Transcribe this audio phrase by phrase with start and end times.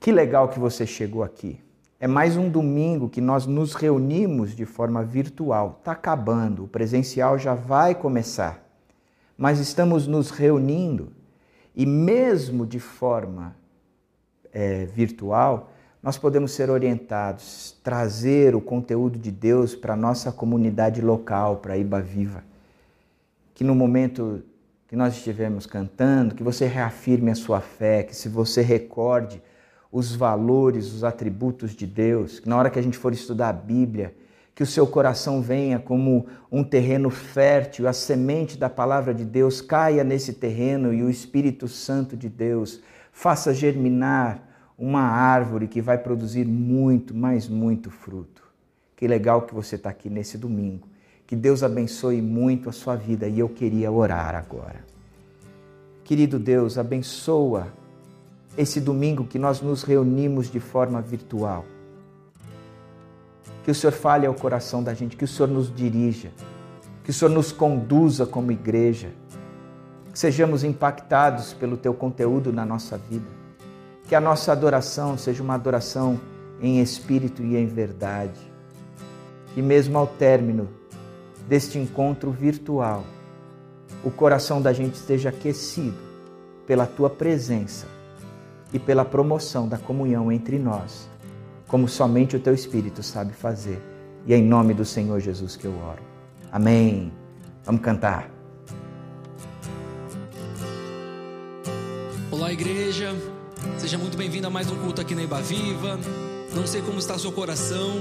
[0.00, 1.60] Que legal que você chegou aqui.
[2.00, 5.76] É mais um domingo que nós nos reunimos de forma virtual.
[5.78, 8.66] Está acabando, o presencial já vai começar.
[9.36, 11.12] Mas estamos nos reunindo
[11.76, 13.54] e, mesmo de forma
[14.50, 15.70] é, virtual,
[16.02, 21.76] nós podemos ser orientados, trazer o conteúdo de Deus para a nossa comunidade local, para
[21.76, 22.42] Iba Viva.
[23.52, 24.42] Que no momento
[24.88, 29.42] que nós estivermos cantando, que você reafirme a sua fé, que se você recorde
[29.90, 33.52] os valores, os atributos de Deus, que na hora que a gente for estudar a
[33.52, 34.14] Bíblia,
[34.54, 39.60] que o seu coração venha como um terreno fértil, a semente da palavra de Deus
[39.60, 44.46] caia nesse terreno e o Espírito Santo de Deus faça germinar
[44.78, 48.42] uma árvore que vai produzir muito, mas muito fruto.
[48.96, 50.86] Que legal que você está aqui nesse domingo.
[51.26, 54.84] Que Deus abençoe muito a sua vida e eu queria orar agora.
[56.04, 57.68] Querido Deus, abençoa
[58.56, 61.64] esse domingo que nós nos reunimos de forma virtual.
[63.64, 66.30] Que o Senhor fale ao coração da gente, que o Senhor nos dirija,
[67.04, 69.10] que o Senhor nos conduza como igreja,
[70.12, 73.26] que sejamos impactados pelo teu conteúdo na nossa vida,
[74.08, 76.18] que a nossa adoração seja uma adoração
[76.60, 78.50] em espírito e em verdade.
[79.56, 80.68] E mesmo ao término
[81.48, 83.04] deste encontro virtual,
[84.04, 85.96] o coração da gente esteja aquecido
[86.66, 87.99] pela tua presença
[88.72, 91.08] e pela promoção da comunhão entre nós,
[91.66, 93.80] como somente o teu Espírito sabe fazer.
[94.26, 96.02] E é em nome do Senhor Jesus que eu oro.
[96.52, 97.12] Amém.
[97.64, 98.30] Vamos cantar.
[102.30, 103.14] Olá, igreja.
[103.78, 105.98] Seja muito bem-vindo a mais um culto aqui na Iba Viva.
[106.54, 108.00] Não sei como está seu coração,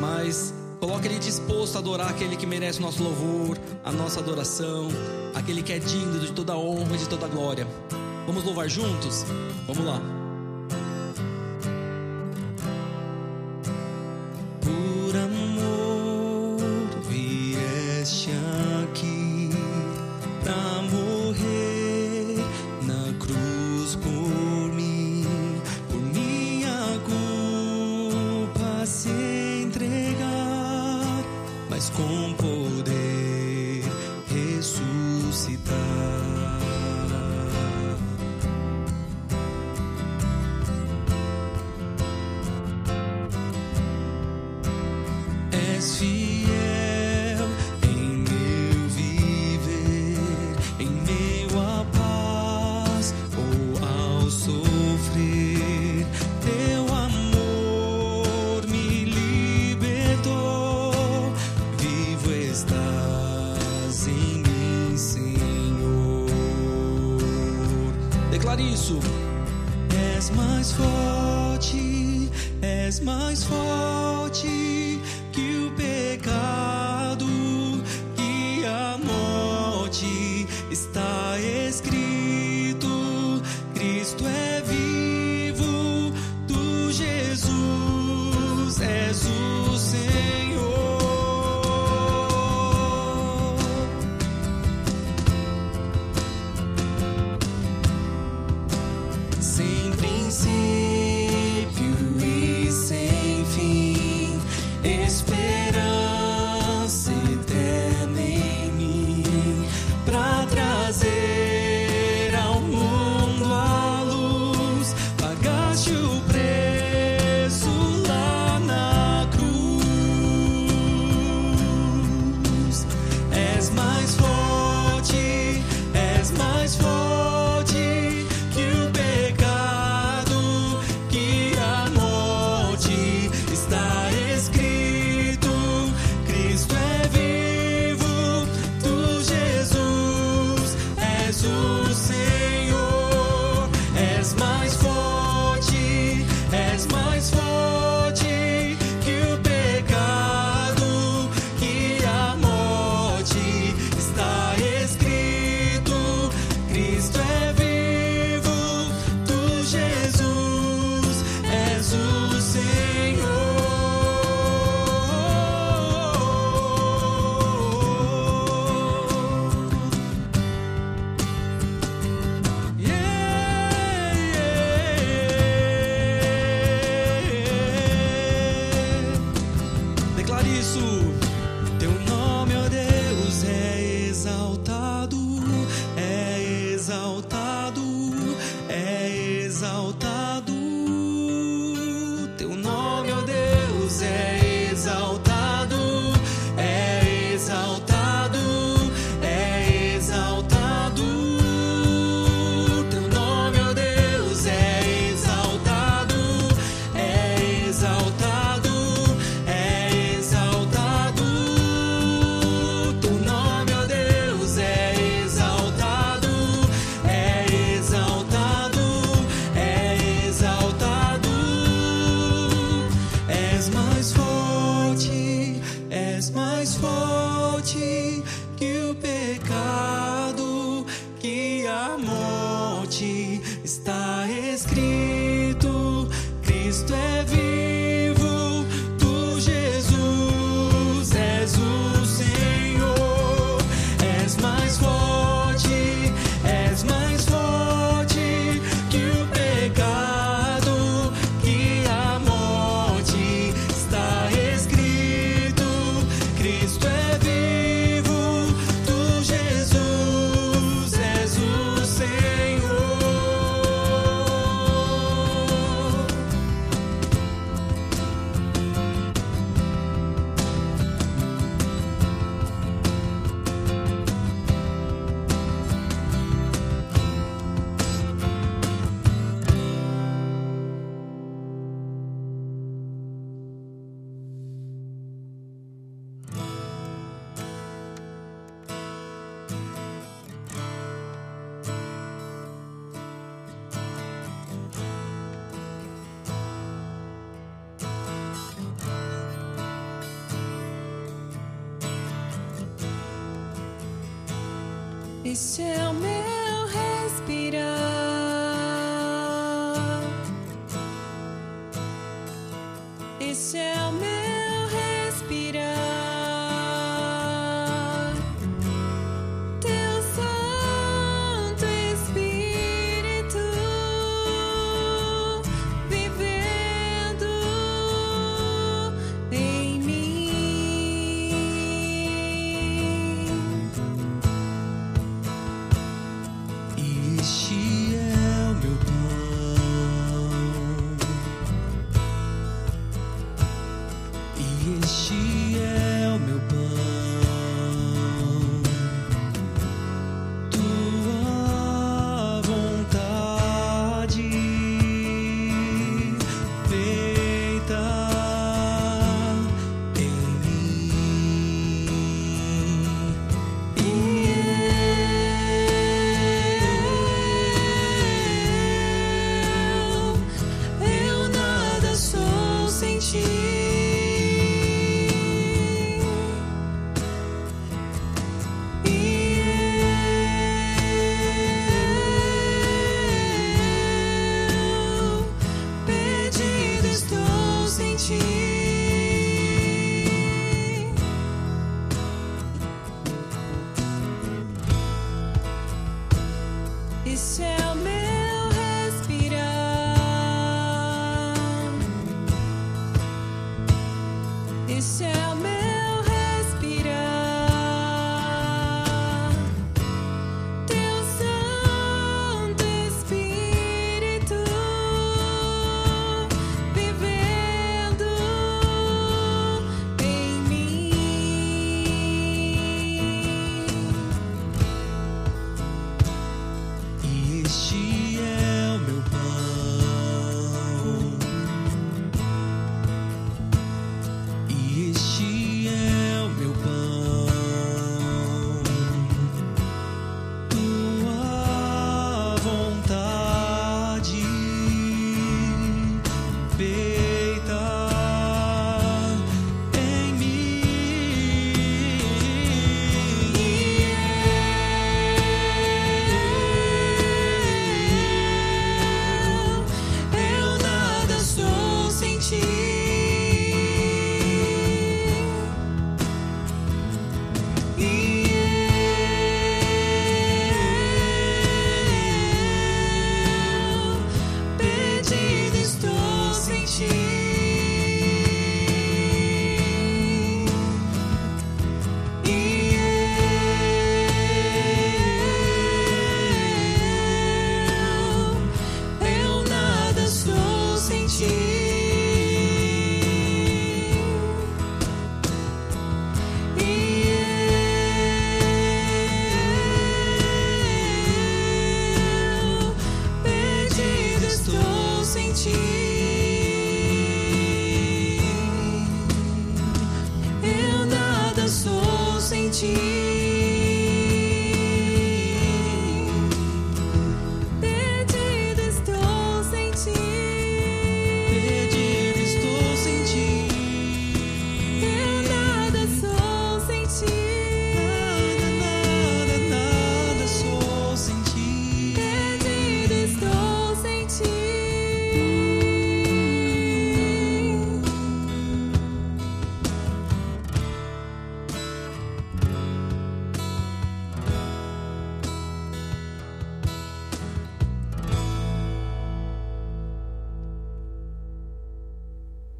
[0.00, 4.88] mas Coloque ele disposto a adorar aquele que merece o nosso louvor, a nossa adoração,
[5.34, 7.66] aquele que é digno de toda honra e de toda glória.
[8.28, 9.24] Vamos louvar juntos?
[9.66, 10.17] Vamos lá.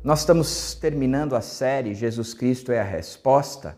[0.08, 3.76] Nós estamos terminando a série Jesus Cristo é a Resposta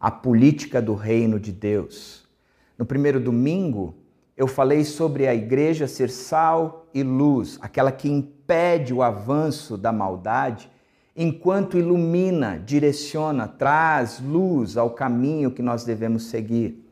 [0.00, 2.28] à Política do Reino de Deus.
[2.76, 3.94] No primeiro domingo,
[4.36, 9.92] eu falei sobre a igreja ser sal e luz, aquela que impede o avanço da
[9.92, 10.68] maldade,
[11.16, 16.84] enquanto ilumina, direciona, traz luz ao caminho que nós devemos seguir.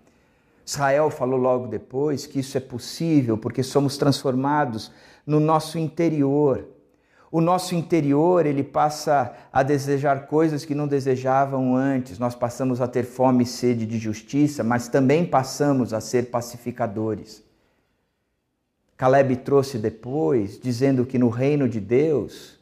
[0.64, 4.92] Israel falou logo depois que isso é possível porque somos transformados
[5.26, 6.77] no nosso interior.
[7.30, 12.18] O nosso interior, ele passa a desejar coisas que não desejavam antes.
[12.18, 17.42] Nós passamos a ter fome e sede de justiça, mas também passamos a ser pacificadores.
[18.96, 22.58] Caleb trouxe depois, dizendo que no reino de Deus,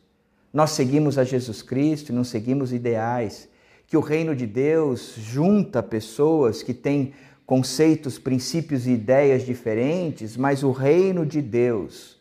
[0.53, 3.49] nós seguimos a Jesus Cristo e não seguimos ideais.
[3.87, 7.15] Que o reino de Deus junta pessoas que têm
[7.47, 12.16] conceitos, princípios e ideias diferentes, mas o reino de Deus,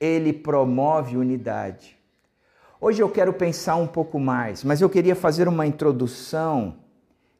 [0.00, 1.96] ele promove unidade.
[2.80, 6.76] Hoje eu quero pensar um pouco mais, mas eu queria fazer uma introdução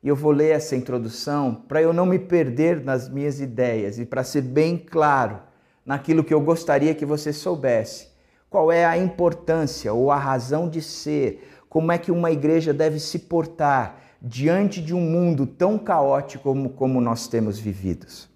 [0.02, 4.06] e eu vou ler essa introdução para eu não me perder nas minhas ideias e
[4.06, 5.40] para ser bem claro
[5.84, 8.08] naquilo que eu gostaria que você soubesse.
[8.48, 11.50] Qual é a importância ou a razão de ser?
[11.68, 16.70] Como é que uma igreja deve se portar diante de um mundo tão caótico como,
[16.70, 18.28] como nós temos vividos?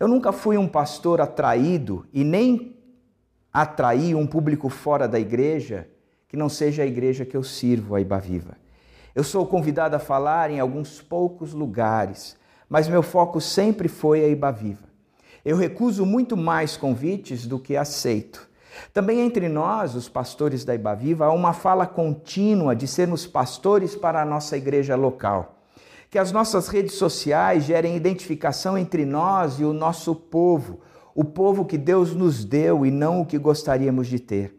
[0.00, 2.74] Eu nunca fui um pastor atraído e nem
[3.54, 5.88] atrair um público fora da igreja
[6.26, 8.56] que não seja a igreja que eu sirvo, a Iba Viva.
[9.14, 12.36] Eu sou convidado a falar em alguns poucos lugares,
[12.68, 14.88] mas meu foco sempre foi a Iba Viva.
[15.44, 18.50] Eu recuso muito mais convites do que aceito.
[18.92, 23.94] Também entre nós, os pastores da Iba Viva, há uma fala contínua de sermos pastores
[23.94, 25.60] para a nossa igreja local.
[26.10, 30.80] Que as nossas redes sociais gerem identificação entre nós e o nosso povo,
[31.14, 34.58] o povo que Deus nos deu e não o que gostaríamos de ter.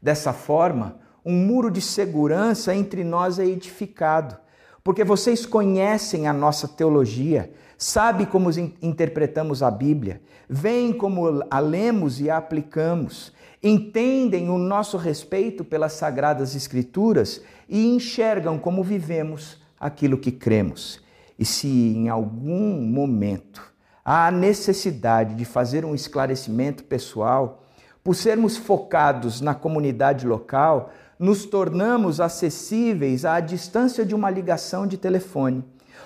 [0.00, 4.36] Dessa forma, um muro de segurança entre nós é edificado,
[4.82, 8.50] porque vocês conhecem a nossa teologia, sabem como
[8.82, 13.32] interpretamos a Bíblia, veem como a lemos e a aplicamos,
[13.62, 21.00] entendem o nosso respeito pelas sagradas Escrituras e enxergam como vivemos aquilo que cremos.
[21.38, 23.71] E se em algum momento
[24.04, 27.62] há necessidade de fazer um esclarecimento pessoal,
[28.02, 34.96] por sermos focados na comunidade local, nos tornamos acessíveis à distância de uma ligação de
[34.96, 35.64] telefone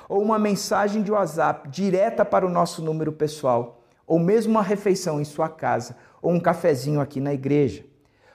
[0.09, 5.21] ou uma mensagem de WhatsApp direta para o nosso número pessoal, ou mesmo uma refeição
[5.21, 7.85] em sua casa ou um cafezinho aqui na igreja.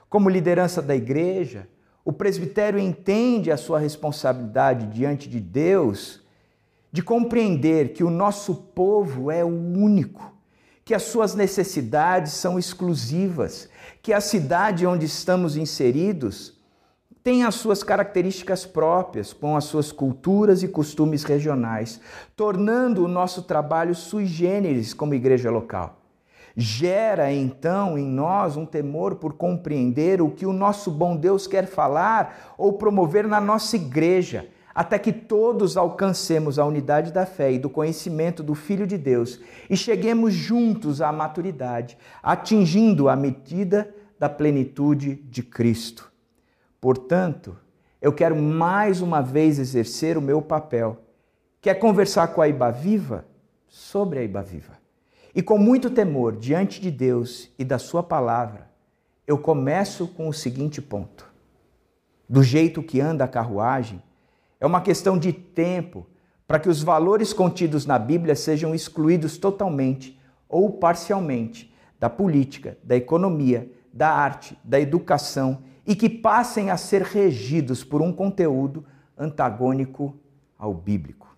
[0.10, 1.68] Como liderança da igreja,
[2.03, 6.20] o presbitério entende a sua responsabilidade diante de Deus
[6.91, 10.33] de compreender que o nosso povo é o único,
[10.83, 13.69] que as suas necessidades são exclusivas,
[14.01, 16.60] que a cidade onde estamos inseridos
[17.24, 22.01] tem as suas características próprias, com as suas culturas e costumes regionais,
[22.36, 26.00] tornando o nosso trabalho sui generis como igreja local.
[26.55, 31.67] Gera então em nós um temor por compreender o que o nosso bom Deus quer
[31.67, 37.59] falar ou promover na nossa igreja, até que todos alcancemos a unidade da fé e
[37.59, 44.29] do conhecimento do Filho de Deus e cheguemos juntos à maturidade, atingindo a medida da
[44.29, 46.11] plenitude de Cristo.
[46.79, 47.57] Portanto,
[48.01, 50.97] eu quero mais uma vez exercer o meu papel,
[51.59, 53.25] que é conversar com a Iba Viva
[53.67, 54.79] sobre a Iba Viva.
[55.33, 58.69] E com muito temor diante de Deus e da Sua palavra,
[59.27, 61.31] eu começo com o seguinte ponto:
[62.27, 64.01] do jeito que anda a carruagem,
[64.62, 66.06] é uma questão de tempo
[66.48, 72.96] para que os valores contidos na Bíblia sejam excluídos totalmente ou parcialmente da política, da
[72.96, 78.86] economia, da arte, da educação e que passem a ser regidos por um conteúdo
[79.18, 80.15] antagônico
[80.60, 81.36] ao bíblico.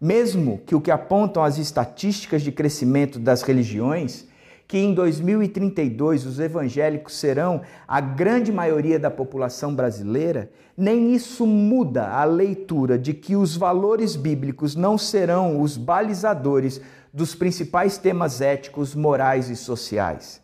[0.00, 4.26] Mesmo que o que apontam as estatísticas de crescimento das religiões,
[4.72, 12.08] que em 2032 os evangélicos serão a grande maioria da população brasileira, nem isso muda
[12.08, 16.80] a leitura de que os valores bíblicos não serão os balizadores
[17.12, 20.40] dos principais temas éticos, morais e sociais.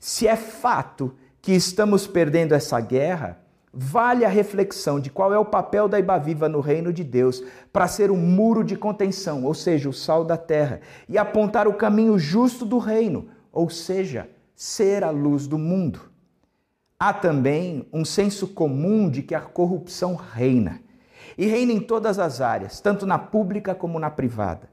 [0.00, 3.38] Se é fato que estamos perdendo essa guerra,
[3.72, 7.86] vale a reflexão de qual é o papel da Ibaviva no reino de Deus para
[7.86, 12.18] ser um muro de contenção, ou seja, o sal da terra, e apontar o caminho
[12.18, 16.12] justo do reino, ou seja, ser a luz do mundo.
[16.96, 20.80] Há também um senso comum de que a corrupção reina,
[21.36, 24.70] e reina em todas as áreas, tanto na pública como na privada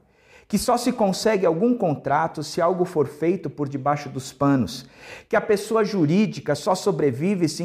[0.48, 4.86] que só se consegue algum contrato se algo for feito por debaixo dos panos,
[5.28, 7.64] que a pessoa jurídica só sobrevive se,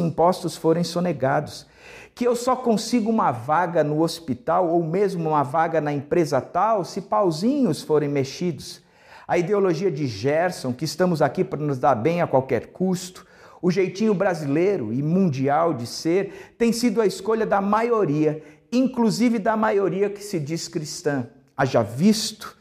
[0.00, 1.66] impostos forem sonegados,
[2.14, 6.84] que eu só consigo uma vaga no hospital ou mesmo uma vaga na empresa tal
[6.84, 8.83] se pauzinhos forem mexidos.
[9.26, 13.26] A ideologia de Gerson, que estamos aqui para nos dar bem a qualquer custo,
[13.62, 19.56] o jeitinho brasileiro e mundial de ser, tem sido a escolha da maioria, inclusive da
[19.56, 21.26] maioria que se diz cristã
[21.56, 22.56] haja visto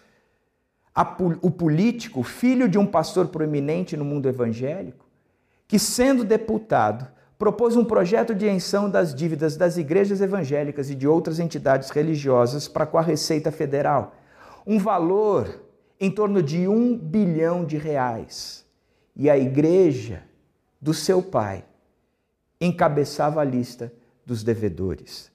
[1.42, 5.08] o político, filho de um pastor proeminente no mundo evangélico,
[5.68, 11.08] que, sendo deputado, propôs um projeto de isenção das dívidas das igrejas evangélicas e de
[11.08, 14.16] outras entidades religiosas para com a Receita Federal.
[14.68, 15.63] Um valor
[16.00, 18.66] em torno de um bilhão de reais.
[19.16, 20.24] E a igreja
[20.82, 21.66] do seu pai
[22.60, 23.94] encabeçava a lista
[24.26, 25.32] dos devedores.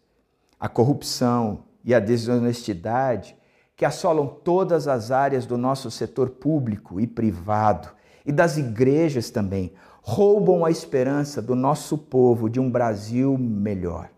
[0.59, 3.37] A corrupção e a desonestidade
[3.79, 7.89] que assolam todas as áreas do nosso setor público e privado
[8.27, 9.73] e das igrejas também,
[10.03, 14.11] roubam a esperança do nosso povo de um Brasil melhor.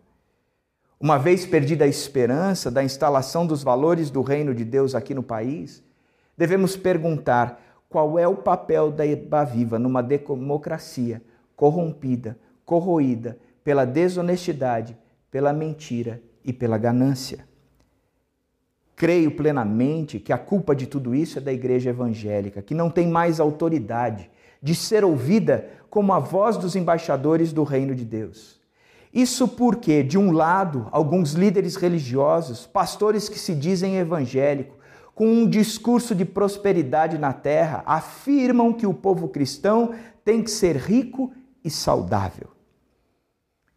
[0.98, 5.22] Uma vez perdida a esperança da instalação dos valores do reino de Deus aqui no
[5.22, 5.82] país,
[6.40, 11.20] devemos perguntar qual é o papel da Eba Viva numa democracia
[11.54, 14.96] corrompida, corroída pela desonestidade,
[15.30, 17.46] pela mentira e pela ganância.
[18.96, 23.06] Creio plenamente que a culpa de tudo isso é da igreja evangélica, que não tem
[23.06, 24.30] mais autoridade
[24.62, 28.58] de ser ouvida como a voz dos embaixadores do reino de Deus.
[29.12, 34.79] Isso porque, de um lado, alguns líderes religiosos, pastores que se dizem evangélicos,
[35.20, 40.76] com um discurso de prosperidade na terra, afirmam que o povo cristão tem que ser
[40.76, 41.30] rico
[41.62, 42.48] e saudável.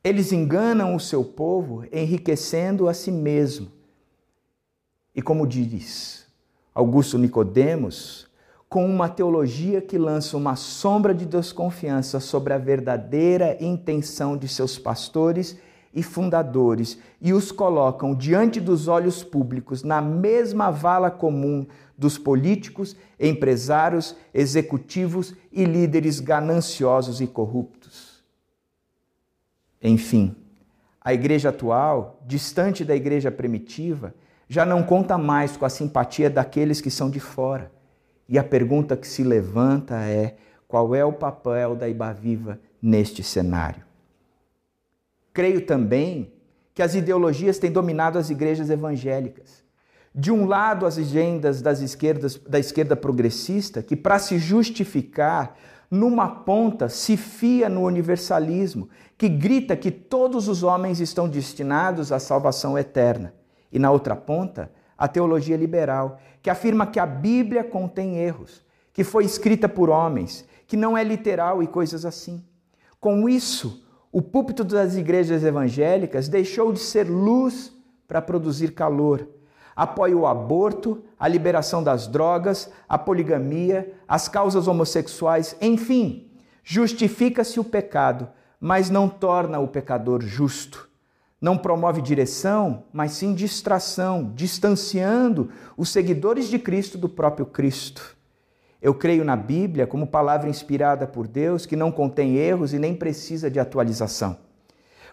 [0.02, 3.70] Eles enganam o seu povo enriquecendo a si mesmo
[5.14, 6.26] e como diz
[6.74, 8.26] Augusto Nicodemos,
[8.70, 14.80] com uma teologia que lança uma sombra de desconfiança sobre a verdadeira intenção de seus
[14.80, 15.58] pastores
[15.94, 22.96] e fundadores e os colocam diante dos olhos públicos na mesma vala comum dos políticos,
[23.20, 28.24] empresários, executivos e líderes gananciosos e corruptos.
[29.82, 30.36] Enfim,
[31.00, 34.16] a igreja atual, distante da igreja primitiva,
[34.48, 37.72] já não conta mais com a simpatia daqueles que são de fora.
[38.28, 43.93] E a pergunta que se levanta é: qual é o papel da Ibaviva neste cenário?
[45.34, 46.32] Creio também
[46.74, 49.64] que as ideologias têm dominado as igrejas evangélicas.
[50.14, 55.56] De um lado, as agendas das esquerdas, da esquerda progressista, que, para se justificar,
[55.90, 62.20] numa ponta se fia no universalismo, que grita que todos os homens estão destinados à
[62.20, 63.34] salvação eterna.
[63.72, 69.04] E na outra ponta, a teologia liberal, que afirma que a Bíblia contém erros, que
[69.04, 72.44] foi escrita por homens, que não é literal e coisas assim.
[73.00, 77.74] Com isso, o púlpito das igrejas evangélicas deixou de ser luz
[78.08, 79.28] para produzir calor.
[79.76, 86.32] Apoia o aborto, a liberação das drogas, a poligamia, as causas homossexuais, enfim,
[86.64, 90.88] justifica-se o pecado, mas não torna o pecador justo
[91.44, 98.16] não promove direção, mas sim distração, distanciando os seguidores de Cristo do próprio Cristo.
[98.84, 102.94] Eu creio na Bíblia como palavra inspirada por Deus, que não contém erros e nem
[102.94, 104.38] precisa de atualização,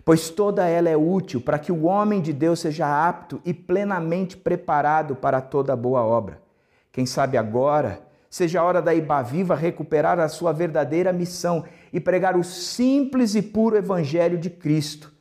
[0.04, 4.36] pois toda ela é útil para que o homem de Deus seja apto e plenamente
[4.36, 6.42] preparado para toda boa obra.
[6.90, 12.00] Quem sabe agora seja a hora da Iba Viva recuperar a sua verdadeira missão e
[12.00, 15.12] pregar o simples e puro evangelho de Cristo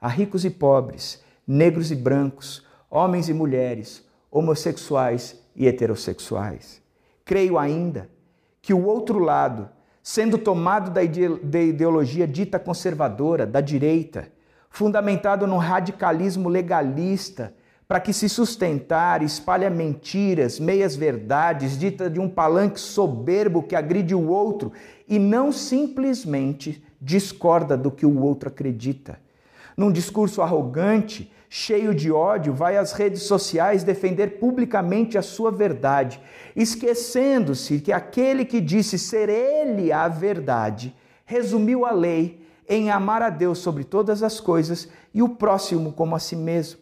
[0.00, 6.87] a ricos e pobres, negros e brancos, homens e mulheres, homossexuais e heterossexuais.
[7.28, 8.08] Creio ainda
[8.62, 9.68] que o outro lado,
[10.02, 14.32] sendo tomado da ideologia dita conservadora, da direita,
[14.70, 17.52] fundamentado no radicalismo legalista,
[17.86, 24.14] para que se sustentar, espalha mentiras, meias verdades, dita de um palanque soberbo que agride
[24.14, 24.72] o outro
[25.06, 29.20] e não simplesmente discorda do que o outro acredita.
[29.76, 36.20] Num discurso arrogante, cheio de ódio, vai às redes sociais defender publicamente a sua verdade,
[36.54, 43.30] esquecendo-se que aquele que disse ser ele a verdade resumiu a lei em amar a
[43.30, 46.80] Deus sobre todas as coisas e o próximo como a si mesmo.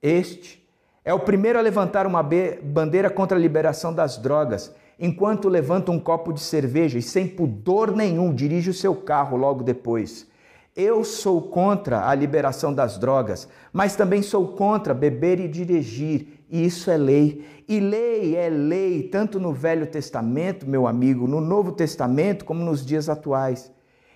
[0.00, 0.66] Este
[1.04, 5.98] é o primeiro a levantar uma bandeira contra a liberação das drogas, enquanto levanta um
[5.98, 10.29] copo de cerveja e sem pudor nenhum dirige o seu carro logo depois.
[10.74, 16.64] Eu sou contra a liberação das drogas, mas também sou contra beber e dirigir, e
[16.64, 17.44] isso é lei.
[17.68, 22.86] E lei é lei, tanto no Velho Testamento, meu amigo, no Novo Testamento, como nos
[22.86, 23.72] dias atuais.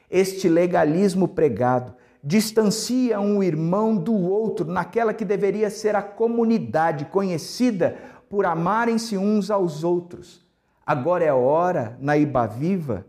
[0.08, 7.96] Este legalismo pregado distancia um irmão do outro naquela que deveria ser a comunidade conhecida
[8.30, 10.44] por amarem-se uns aos outros.
[10.86, 13.06] Agora é hora, na Iba Viva,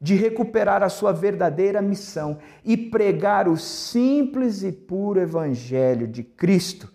[0.00, 6.92] de recuperar a sua verdadeira missão e pregar o simples e puro Evangelho de Cristo,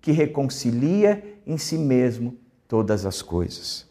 [0.00, 2.36] que reconcilia em si mesmo
[2.68, 3.86] todas as coisas.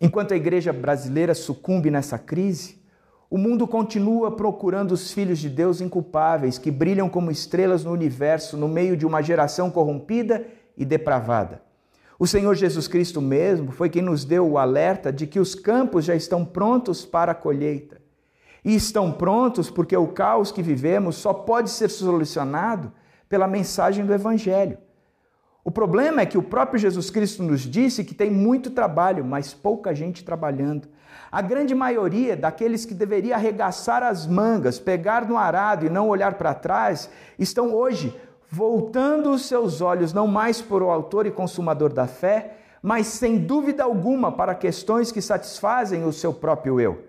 [0.00, 2.80] Enquanto a igreja brasileira sucumbe nessa crise,
[3.28, 8.56] o mundo continua procurando os filhos de Deus inculpáveis que brilham como estrelas no universo
[8.56, 11.62] no meio de uma geração corrompida e depravada.
[12.20, 16.04] O Senhor Jesus Cristo mesmo foi quem nos deu o alerta de que os campos
[16.04, 17.98] já estão prontos para a colheita.
[18.62, 22.92] E estão prontos porque o caos que vivemos só pode ser solucionado
[23.26, 24.76] pela mensagem do Evangelho.
[25.64, 29.54] O problema é que o próprio Jesus Cristo nos disse que tem muito trabalho, mas
[29.54, 30.88] pouca gente trabalhando.
[31.32, 36.34] A grande maioria daqueles que deveria arregaçar as mangas, pegar no arado e não olhar
[36.34, 38.14] para trás, estão hoje
[38.50, 43.38] voltando os seus olhos não mais para o autor e consumador da fé, mas sem
[43.38, 47.04] dúvida alguma para questões que satisfazem o seu próprio eu.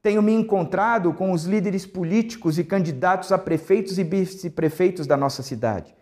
[0.00, 5.42] Tenho me encontrado com os líderes políticos e candidatos a prefeitos e vice-prefeitos da nossa
[5.42, 5.94] cidade.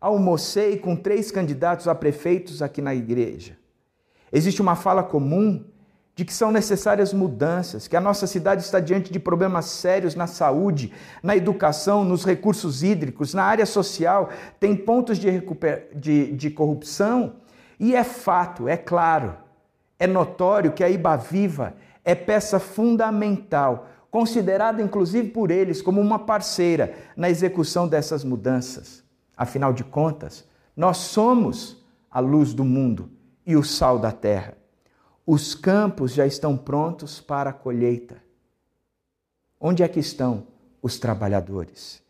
[0.00, 3.56] Almocei com três candidatos a prefeitos aqui na igreja.
[4.32, 5.64] Existe uma fala comum
[6.20, 10.26] de que são necessárias mudanças, que a nossa cidade está diante de problemas sérios na
[10.26, 14.28] saúde, na educação, nos recursos hídricos, na área social,
[14.60, 15.42] tem pontos de,
[15.94, 17.36] de, de corrupção.
[17.78, 19.34] E é fato, é claro,
[19.98, 21.72] é notório que a Iba Viva
[22.04, 29.02] é peça fundamental, considerada inclusive por eles como uma parceira na execução dessas mudanças.
[29.34, 33.08] Afinal de contas, nós somos a luz do mundo
[33.46, 34.59] e o sal da terra.
[35.32, 38.16] Os campos já estão prontos para a colheita.
[39.60, 40.48] Onde é que estão
[40.82, 42.02] os trabalhadores?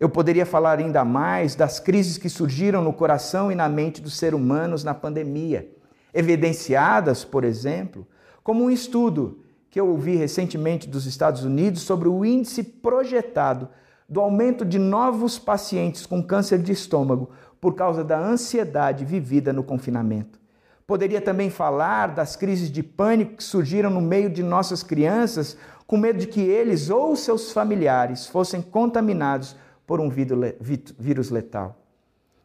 [0.00, 4.16] Eu poderia falar ainda mais das crises que surgiram no coração e na mente dos
[4.16, 5.70] seres humanos na pandemia,
[6.14, 8.06] evidenciadas, por exemplo,
[8.42, 13.68] como um estudo que eu ouvi recentemente dos Estados Unidos sobre o índice projetado
[14.08, 19.62] do aumento de novos pacientes com câncer de estômago por causa da ansiedade vivida no
[19.62, 20.40] confinamento.
[20.92, 25.96] Poderia também falar das crises de pânico que surgiram no meio de nossas crianças, com
[25.96, 31.82] medo de que eles ou seus familiares fossem contaminados por um vírus letal.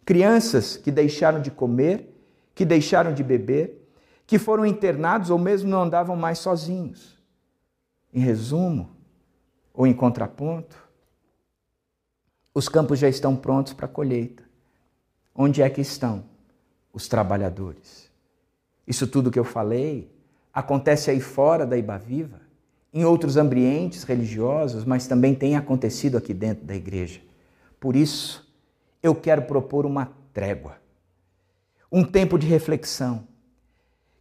[0.05, 2.17] Crianças que deixaram de comer,
[2.55, 3.86] que deixaram de beber,
[4.25, 7.21] que foram internados ou mesmo não andavam mais sozinhos.
[8.13, 8.91] Em resumo,
[9.73, 10.88] ou em contraponto,
[12.53, 14.41] os campos já estão prontos para a colheita.
[15.36, 16.23] Onde é que estão
[16.93, 18.06] os trabalhadores?
[18.88, 20.10] Isso tudo que eu falei
[20.54, 22.41] acontece aí fora da Iba Viva,
[22.93, 27.19] em outros ambientes religiosos, mas também tem acontecido aqui dentro da igreja.
[27.80, 28.47] Por isso,
[29.04, 30.78] eu quero propor uma trégua,
[31.91, 33.28] um tempo de reflexão,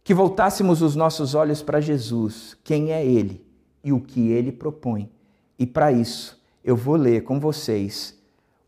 [0.03, 3.45] que voltássemos os nossos olhos para Jesus, quem é Ele
[3.83, 5.09] e o que Ele propõe.
[5.57, 8.17] E para isso, eu vou ler com vocês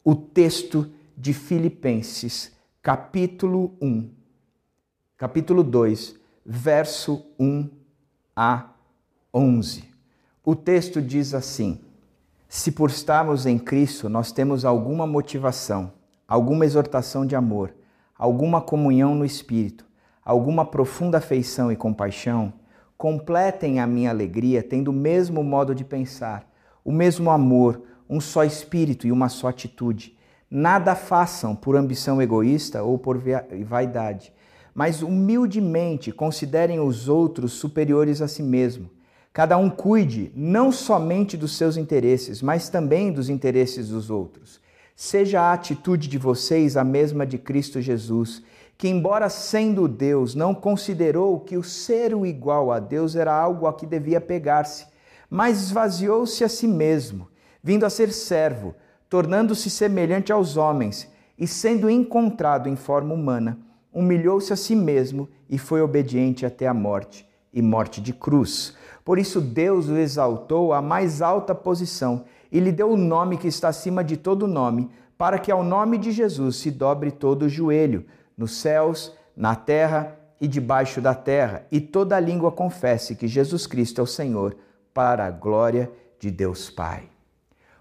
[0.03, 4.09] o texto de Filipenses, capítulo 1,
[5.19, 7.69] capítulo 2, verso 1
[8.33, 8.69] a
[9.33, 9.83] 11.
[10.45, 11.81] O texto diz assim:
[12.47, 15.91] Se por estarmos em Cristo nós temos alguma motivação,
[16.25, 17.73] alguma exortação de amor,
[18.17, 19.85] alguma comunhão no Espírito,
[20.23, 22.53] alguma profunda afeição e compaixão,
[22.97, 26.49] completem a minha alegria tendo o mesmo modo de pensar,
[26.81, 30.17] o mesmo amor, um só espírito e uma só atitude.
[30.49, 33.21] Nada façam por ambição egoísta ou por
[33.65, 34.31] vaidade
[34.79, 38.89] mas humildemente considerem os outros superiores a si mesmo.
[39.33, 44.61] Cada um cuide não somente dos seus interesses, mas também dos interesses dos outros.
[44.95, 48.41] Seja a atitude de vocês a mesma de Cristo Jesus,
[48.77, 53.67] que, embora sendo Deus, não considerou que o ser o igual a Deus era algo
[53.67, 54.85] a que devia pegar-se,
[55.29, 57.27] mas esvaziou-se a si mesmo,
[57.61, 58.73] vindo a ser servo,
[59.09, 63.59] tornando-se semelhante aos homens, e sendo encontrado em forma humana,
[63.93, 68.75] humilhou-se a si mesmo e foi obediente até a morte e morte de cruz.
[69.03, 73.47] Por isso Deus o exaltou à mais alta posição e lhe deu o nome que
[73.47, 77.49] está acima de todo nome, para que ao nome de Jesus se dobre todo o
[77.49, 78.05] joelho,
[78.37, 83.99] nos céus, na terra e debaixo da terra, e toda língua confesse que Jesus Cristo
[83.99, 84.55] é o Senhor,
[84.93, 87.03] para a glória de Deus Pai.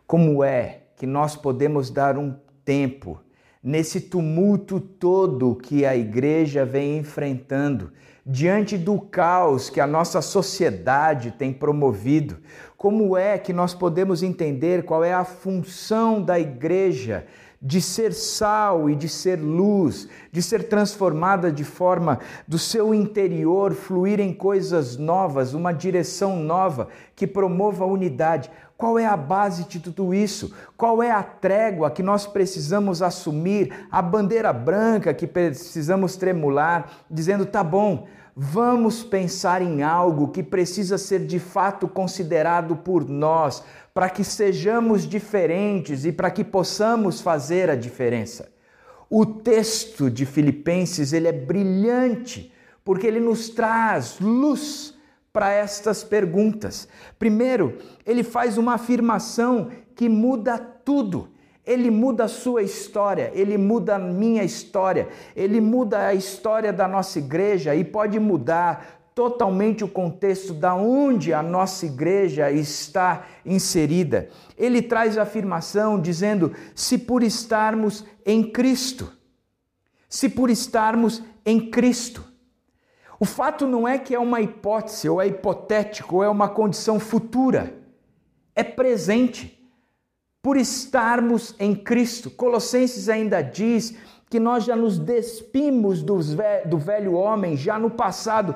[0.06, 3.20] Como é que nós podemos dar um tempo
[3.62, 7.92] nesse tumulto todo que a igreja vem enfrentando,
[8.24, 12.38] diante do caos que a nossa sociedade tem promovido,
[12.76, 17.26] como é que nós podemos entender qual é a função da igreja
[17.60, 23.74] de ser sal e de ser luz, de ser transformada de forma do seu interior
[23.74, 28.50] fluir em coisas novas, uma direção nova que promova a unidade.
[28.76, 30.54] Qual é a base de tudo isso?
[30.76, 37.44] Qual é a trégua que nós precisamos assumir, a bandeira branca que precisamos tremular, dizendo:
[37.44, 43.64] tá bom, vamos pensar em algo que precisa ser de fato considerado por nós,
[43.98, 48.48] para que sejamos diferentes e para que possamos fazer a diferença.
[49.10, 52.52] O texto de Filipenses, ele é brilhante,
[52.84, 54.94] porque ele nos traz luz
[55.32, 56.86] para estas perguntas.
[57.18, 61.30] Primeiro, ele faz uma afirmação que muda tudo.
[61.66, 66.86] Ele muda a sua história, ele muda a minha história, ele muda a história da
[66.86, 74.28] nossa igreja e pode mudar totalmente o contexto da onde a nossa igreja está inserida.
[74.56, 79.12] Ele traz a afirmação dizendo: se por estarmos em Cristo,
[80.08, 82.24] se por estarmos em Cristo.
[83.18, 87.00] O fato não é que é uma hipótese, ou é hipotético, ou é uma condição
[87.00, 87.74] futura.
[88.54, 89.58] É presente.
[90.40, 92.30] Por estarmos em Cristo.
[92.30, 93.96] Colossenses ainda diz
[94.30, 98.54] que nós já nos despimos do velho homem, já no passado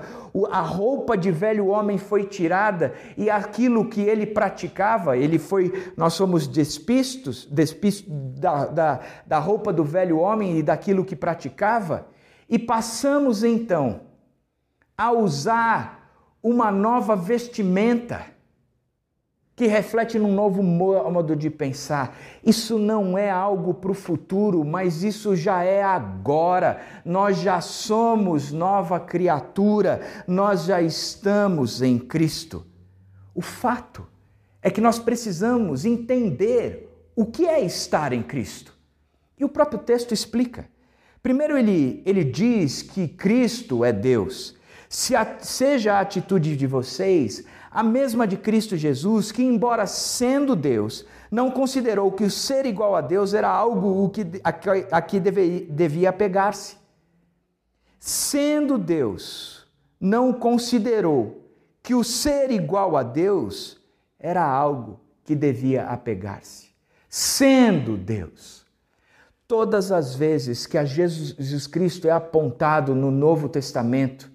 [0.50, 6.12] a roupa de velho homem foi tirada e aquilo que ele praticava, ele foi, nós
[6.12, 8.04] somos despistos, despistos
[8.38, 12.06] da, da, da roupa do velho homem e daquilo que praticava,
[12.48, 14.00] e passamos então
[14.96, 16.02] a usar
[16.42, 18.31] uma nova vestimenta
[19.54, 22.16] que reflete num novo modo de pensar.
[22.44, 26.80] Isso não é algo para o futuro, mas isso já é agora.
[27.04, 32.66] Nós já somos nova criatura, nós já estamos em Cristo.
[33.34, 34.06] O fato
[34.62, 38.72] é que nós precisamos entender o que é estar em Cristo.
[39.38, 40.66] E o próprio texto explica.
[41.22, 44.56] Primeiro, ele, ele diz que Cristo é Deus
[44.92, 50.54] se a, seja a atitude de vocês a mesma de Cristo Jesus, que, embora sendo
[50.54, 55.18] Deus, não considerou que o ser igual a Deus era algo que, a, a que
[55.18, 56.76] devia, devia apegar-se.
[57.98, 59.66] Sendo Deus,
[59.98, 61.48] não considerou
[61.82, 63.80] que o ser igual a Deus
[64.18, 66.68] era algo que devia apegar-se.
[67.08, 68.66] Sendo Deus.
[69.46, 74.31] Todas as vezes que a Jesus Cristo é apontado no Novo Testamento,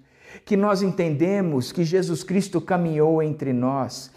[0.48, 4.10] que nós entendemos que Jesus Cristo caminhou entre nós.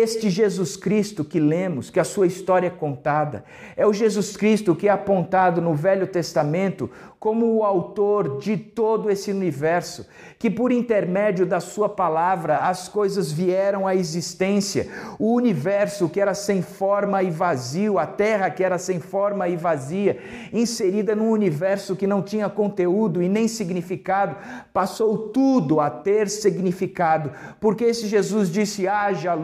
[0.00, 3.44] Este Jesus Cristo que lemos, que a sua história é contada,
[3.76, 9.10] é o Jesus Cristo que é apontado no Velho Testamento como o autor de todo
[9.10, 10.06] esse universo,
[10.38, 14.88] que por intermédio da sua palavra as coisas vieram à existência.
[15.18, 19.56] O universo que era sem forma e vazio, a terra que era sem forma e
[19.56, 20.18] vazia,
[20.52, 24.36] inserida num universo que não tinha conteúdo e nem significado,
[24.72, 29.34] passou tudo a ter significado, porque esse Jesus disse: haja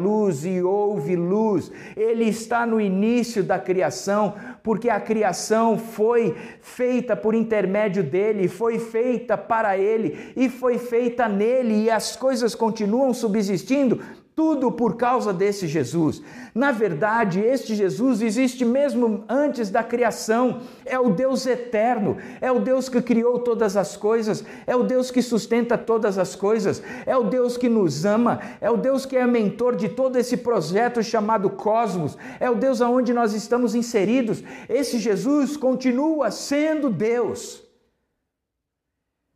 [0.44, 1.70] e houve luz.
[1.96, 8.78] Ele está no início da criação, porque a criação foi feita por intermédio dele, foi
[8.78, 14.00] feita para ele e foi feita nele, e as coisas continuam subsistindo
[14.36, 16.20] tudo por causa desse Jesus.
[16.52, 20.60] Na verdade, este Jesus existe mesmo antes da criação.
[20.84, 25.10] É o Deus eterno, é o Deus que criou todas as coisas, é o Deus
[25.10, 29.16] que sustenta todas as coisas, é o Deus que nos ama, é o Deus que
[29.16, 34.42] é mentor de todo esse projeto chamado cosmos, é o Deus aonde nós estamos inseridos.
[34.68, 37.63] Esse Jesus continua sendo Deus.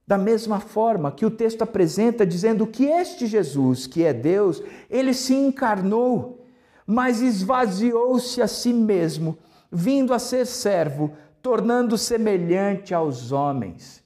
[0.09, 5.13] Da mesma forma que o texto apresenta, dizendo que este Jesus, que é Deus, ele
[5.13, 6.47] se encarnou,
[6.87, 9.37] mas esvaziou-se a si mesmo,
[9.71, 14.03] vindo a ser servo, tornando semelhante aos homens.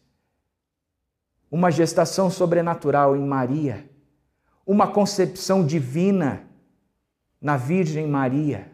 [1.48, 3.88] Uma gestação sobrenatural em Maria,
[4.66, 6.42] uma concepção divina
[7.40, 8.71] na Virgem Maria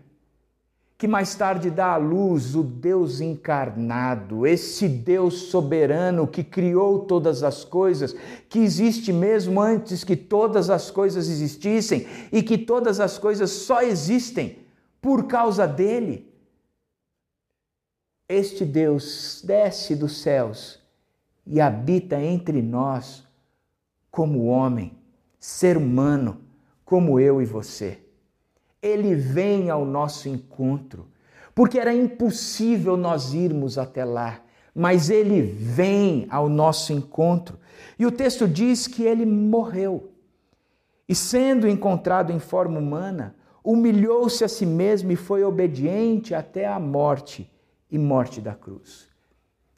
[0.98, 7.44] que mais tarde dá à luz o Deus encarnado, esse Deus soberano que criou todas
[7.44, 8.16] as coisas,
[8.48, 13.80] que existe mesmo antes que todas as coisas existissem e que todas as coisas só
[13.80, 14.58] existem
[15.00, 16.34] por causa dele.
[18.28, 20.80] Este Deus desce dos céus
[21.46, 23.24] e habita entre nós
[24.10, 24.98] como homem,
[25.38, 26.40] ser humano,
[26.84, 28.07] como eu e você
[28.82, 31.08] ele vem ao nosso encontro,
[31.54, 34.40] porque era impossível nós irmos até lá,
[34.74, 37.58] mas ele vem ao nosso encontro.
[37.98, 40.12] E o texto diz que ele morreu.
[41.08, 46.78] E sendo encontrado em forma humana, humilhou-se a si mesmo e foi obediente até a
[46.78, 47.50] morte
[47.90, 49.08] e morte da cruz.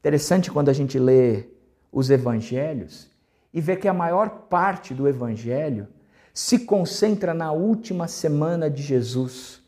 [0.00, 1.48] Interessante quando a gente lê
[1.92, 3.10] os evangelhos
[3.52, 5.88] e vê que a maior parte do evangelho
[6.32, 9.62] se concentra na última semana de Jesus.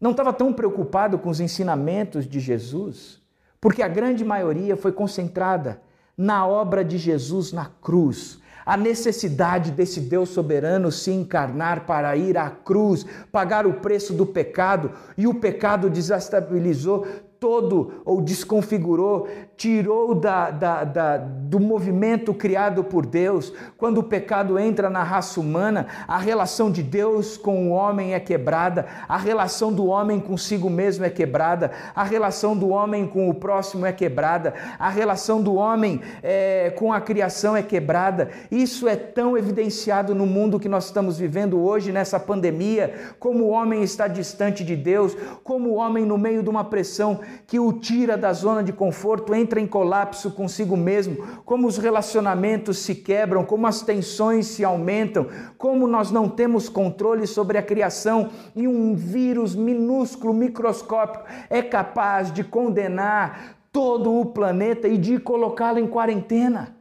[0.00, 3.20] Não estava tão preocupado com os ensinamentos de Jesus,
[3.60, 5.80] porque a grande maioria foi concentrada
[6.16, 12.36] na obra de Jesus na cruz, a necessidade desse Deus soberano se encarnar para ir
[12.36, 17.06] à cruz, pagar o preço do pecado, e o pecado desestabilizou
[17.40, 19.26] todo ou desconfigurou,
[19.58, 23.52] tirou da, da, da, do movimento criado por Deus.
[23.76, 28.20] Quando o pecado entra na raça humana, a relação de Deus com o homem é
[28.20, 33.34] quebrada, a relação do homem consigo mesmo é quebrada, a relação do homem com o
[33.34, 38.30] próximo é quebrada, a relação do homem é, com a criação é quebrada.
[38.52, 43.48] Isso é tão evidenciado no mundo que nós estamos vivendo hoje, nessa pandemia, como o
[43.48, 47.72] homem está distante de Deus, como o homem no meio de uma pressão que o
[47.72, 53.44] tira da zona de conforto, entra em colapso consigo mesmo, como os relacionamentos se quebram,
[53.44, 58.94] como as tensões se aumentam, como nós não temos controle sobre a criação e um
[58.94, 66.76] vírus minúsculo, microscópico, é capaz de condenar todo o planeta e de colocá-lo em quarentena.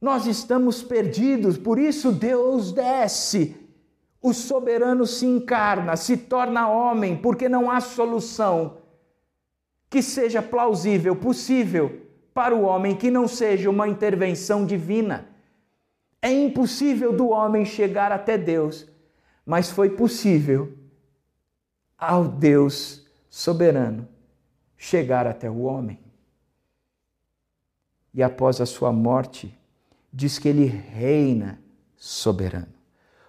[0.00, 3.56] Nós estamos perdidos, por isso Deus desce.
[4.20, 8.83] O soberano se encarna, se torna homem, porque não há solução
[9.94, 12.02] que seja plausível, possível
[12.34, 15.24] para o homem, que não seja uma intervenção divina.
[16.20, 18.88] É impossível do homem chegar até Deus,
[19.46, 20.76] mas foi possível
[21.96, 24.08] ao Deus soberano
[24.76, 26.00] chegar até o homem.
[28.12, 29.56] E após a sua morte,
[30.12, 31.60] diz que ele reina
[31.96, 32.74] soberano.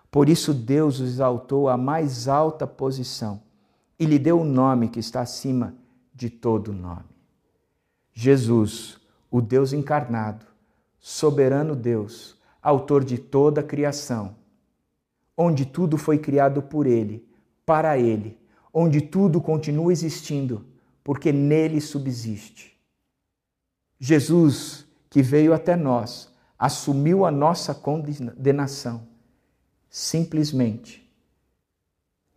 [0.10, 3.40] Por isso Deus o exaltou à mais alta posição
[4.00, 5.85] e lhe deu o um nome que está acima
[6.16, 7.04] de todo nome.
[8.14, 8.98] Jesus,
[9.30, 10.46] o Deus encarnado,
[10.98, 14.36] soberano Deus, autor de toda a criação,
[15.36, 17.28] onde tudo foi criado por Ele,
[17.66, 18.40] para Ele,
[18.74, 20.66] onde tudo continua existindo,
[21.04, 22.80] porque nele subsiste.
[24.00, 29.06] Jesus, que veio até nós, assumiu a nossa condenação,
[29.90, 31.06] simplesmente,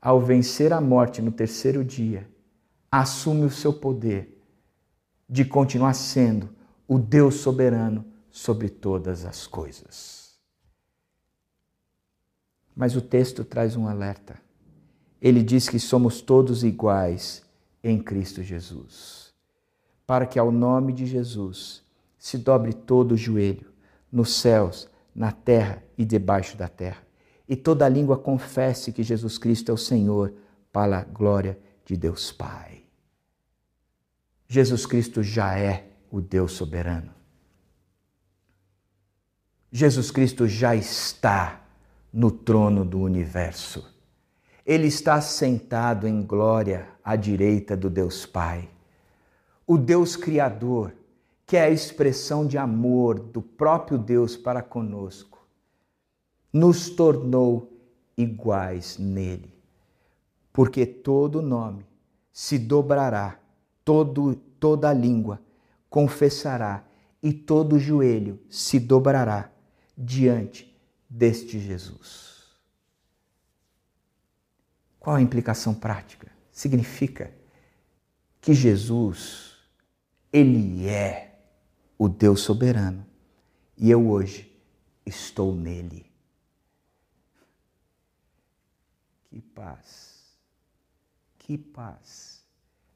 [0.02, 2.28] ao vencer a morte no terceiro dia
[2.90, 4.38] assume o seu poder
[5.28, 6.48] de continuar sendo
[6.86, 10.38] o Deus soberano sobre todas as coisas.
[12.74, 14.40] Mas o texto traz um alerta.
[15.20, 17.42] Ele diz que somos todos iguais
[17.82, 19.34] em Cristo Jesus,
[20.06, 21.82] para que ao nome de Jesus
[22.18, 23.70] se dobre todo o joelho,
[24.10, 27.02] nos céus, na terra e debaixo da terra,
[27.48, 30.32] e toda língua confesse que Jesus Cristo é o Senhor,
[30.72, 32.67] para a glória de Deus Pai.
[34.48, 37.12] Jesus Cristo já é o Deus soberano.
[39.70, 41.62] Jesus Cristo já está
[42.10, 43.94] no trono do universo.
[44.64, 48.70] Ele está sentado em glória à direita do Deus Pai.
[49.66, 50.94] O Deus Criador,
[51.46, 55.46] que é a expressão de amor do próprio Deus para conosco,
[56.50, 57.70] nos tornou
[58.16, 59.54] iguais nele,
[60.50, 61.84] porque todo nome
[62.32, 63.38] se dobrará
[63.88, 65.40] todo, toda língua
[65.88, 66.86] confessará
[67.22, 69.50] e todo joelho se dobrará
[69.96, 70.78] diante
[71.08, 72.58] deste Jesus.
[75.00, 76.30] Qual a implicação prática?
[76.52, 77.34] Significa
[78.42, 79.54] que Jesus,
[80.30, 81.40] Ele é
[81.96, 83.06] o Deus soberano
[83.74, 84.54] e eu hoje
[85.06, 86.12] estou nele.
[89.30, 90.36] Que paz,
[91.38, 92.37] que paz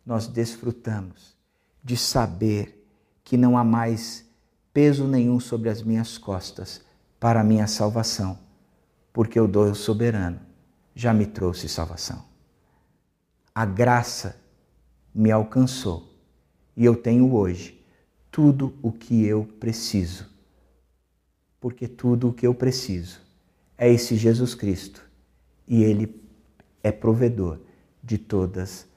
[0.05, 1.37] nós desfrutamos
[1.83, 2.87] de saber
[3.25, 4.29] que não há mais
[4.73, 6.81] peso nenhum sobre as minhas costas
[7.21, 8.39] para a minha salvação,
[9.13, 10.41] porque o Deus soberano
[10.95, 12.25] já me trouxe salvação.
[13.55, 14.37] A graça
[15.15, 16.13] me alcançou
[16.77, 17.83] e eu tenho hoje
[18.31, 20.27] tudo o que eu preciso.
[21.61, 23.21] Porque tudo o que eu preciso
[23.77, 25.05] é esse Jesus Cristo
[25.69, 26.21] e Ele
[26.83, 27.61] é provedor
[28.03, 28.92] de todas as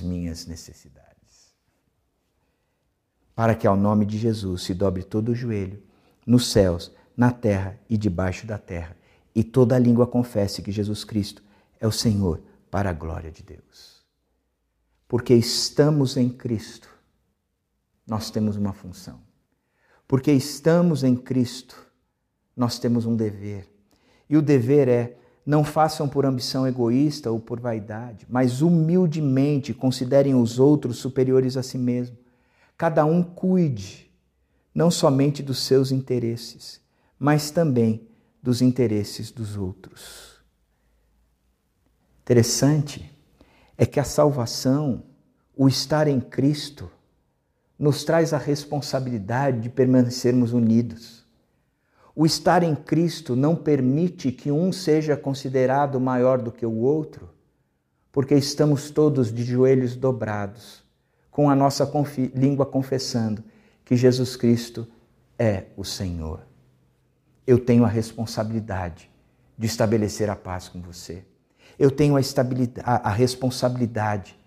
[0.00, 1.52] minhas necessidades.
[3.34, 5.82] Para que ao nome de Jesus se dobre todo o joelho,
[6.24, 8.96] nos céus, na terra e debaixo da terra,
[9.34, 11.42] e toda língua confesse que Jesus Cristo
[11.80, 14.04] é o Senhor, para a glória de Deus.
[15.06, 16.88] Porque estamos em Cristo,
[18.06, 19.20] nós temos uma função.
[20.06, 21.76] Porque estamos em Cristo,
[22.56, 23.68] nós temos um dever.
[24.28, 30.34] E o dever é não façam por ambição egoísta ou por vaidade, mas humildemente considerem
[30.34, 32.16] os outros superiores a si mesmo.
[32.76, 34.10] Cada um cuide
[34.74, 36.80] não somente dos seus interesses,
[37.18, 38.08] mas também
[38.42, 40.34] dos interesses dos outros.
[42.22, 43.10] Interessante
[43.76, 45.04] é que a salvação,
[45.56, 46.90] o estar em Cristo,
[47.78, 51.23] nos traz a responsabilidade de permanecermos unidos.
[52.14, 57.28] O estar em Cristo não permite que um seja considerado maior do que o outro,
[58.12, 60.84] porque estamos todos de joelhos dobrados,
[61.30, 61.90] com a nossa
[62.32, 63.42] língua confessando
[63.84, 64.86] que Jesus Cristo
[65.36, 66.40] é o Senhor.
[67.44, 69.10] Eu tenho a responsabilidade
[69.58, 71.24] de estabelecer a paz com você.
[71.76, 72.20] Eu tenho a,
[72.84, 74.38] a, a responsabilidade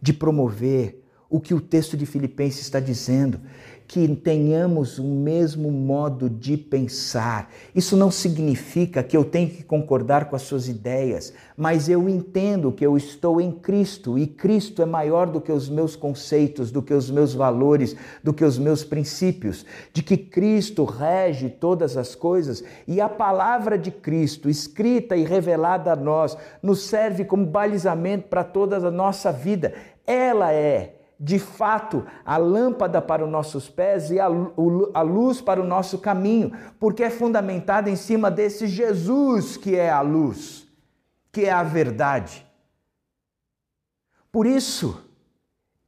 [0.00, 3.40] de promover o que o texto de Filipenses está dizendo,
[3.86, 7.50] que tenhamos o mesmo modo de pensar.
[7.74, 12.72] Isso não significa que eu tenho que concordar com as suas ideias, mas eu entendo
[12.72, 16.82] que eu estou em Cristo e Cristo é maior do que os meus conceitos, do
[16.82, 22.14] que os meus valores, do que os meus princípios, de que Cristo rege todas as
[22.14, 28.28] coisas e a palavra de Cristo, escrita e revelada a nós, nos serve como balizamento
[28.28, 29.74] para toda a nossa vida.
[30.06, 35.62] Ela é de fato, a lâmpada para os nossos pés e a, a, luz para
[35.62, 36.50] o nosso caminho,
[36.80, 40.66] porque é fundamentada em cima desse Jesus que é a luz,
[41.30, 42.44] que é a verdade.
[44.32, 45.00] Por isso,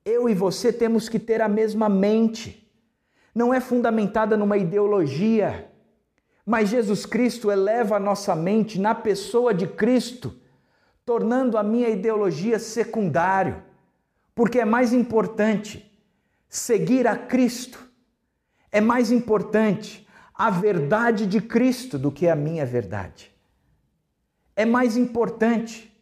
[0.05, 2.73] eu e você temos que ter a mesma mente.
[3.35, 5.69] Não é fundamentada numa ideologia,
[6.47, 10.33] mas Jesus Cristo eleva a nossa mente na pessoa de Cristo,
[11.05, 13.74] tornando a minha ideologia secundário
[14.35, 15.91] porque é mais importante
[16.49, 17.79] seguir a Cristo,
[18.71, 23.33] é mais importante a verdade de Cristo do que a minha verdade.
[24.57, 25.93] É mais importante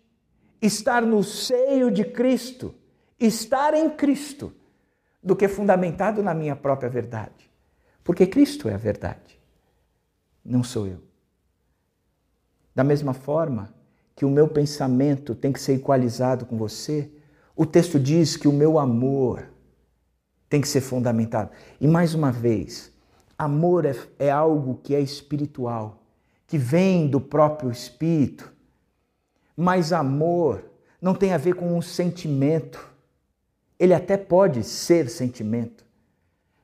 [0.60, 2.74] estar no seio de Cristo,
[3.18, 4.54] estar em Cristo,
[5.22, 7.50] do que fundamentado na minha própria verdade.
[8.02, 9.38] Porque Cristo é a verdade,
[10.44, 11.00] não sou eu.
[12.74, 13.72] Da mesma forma
[14.16, 17.10] que o meu pensamento tem que ser equalizado com você,
[17.54, 19.48] o texto diz que o meu amor
[20.48, 21.50] tem que ser fundamentado.
[21.80, 22.92] E mais uma vez,
[23.38, 26.02] amor é, é algo que é espiritual,
[26.46, 28.52] que vem do próprio espírito.
[29.56, 30.64] Mas amor
[31.00, 32.86] não tem a ver com um sentimento.
[33.78, 35.84] Ele até pode ser sentimento,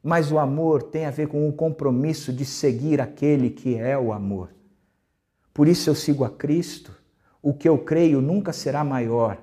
[0.03, 4.12] mas o amor tem a ver com o compromisso de seguir aquele que é o
[4.12, 4.51] amor.
[5.53, 6.97] Por isso eu sigo a Cristo.
[7.43, 9.43] O que eu creio nunca será maior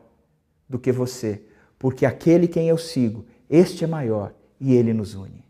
[0.68, 1.44] do que você,
[1.78, 5.44] porque aquele quem eu sigo, este é maior e ele nos une.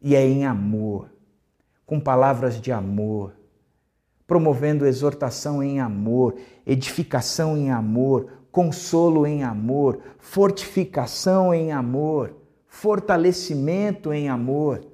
[0.00, 1.10] E é em amor,
[1.86, 3.34] com palavras de amor,
[4.26, 6.36] promovendo exortação em amor,
[6.66, 12.36] edificação em amor, consolo em amor, fortificação em amor,
[12.66, 14.86] fortalecimento em amor.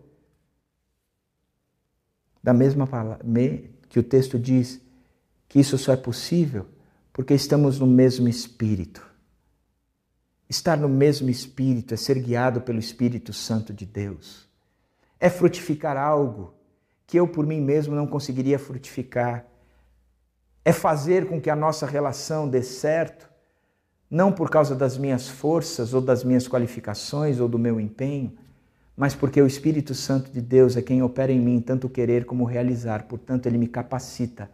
[2.43, 3.25] Da mesma palavra
[3.89, 4.81] que o texto diz
[5.49, 6.67] que isso só é possível
[7.13, 9.10] porque estamos no mesmo espírito.
[10.51, 14.49] Estar no mesmo Espírito é ser guiado pelo Espírito Santo de Deus.
[15.21, 16.53] É frutificar algo
[17.07, 19.47] que eu por mim mesmo não conseguiria frutificar.
[20.65, 23.31] É fazer com que a nossa relação dê certo,
[24.11, 28.37] não por causa das minhas forças ou das minhas qualificações ou do meu empenho,
[28.97, 32.43] mas porque o Espírito Santo de Deus é quem opera em mim tanto querer como
[32.43, 34.51] realizar, portanto, ele me capacita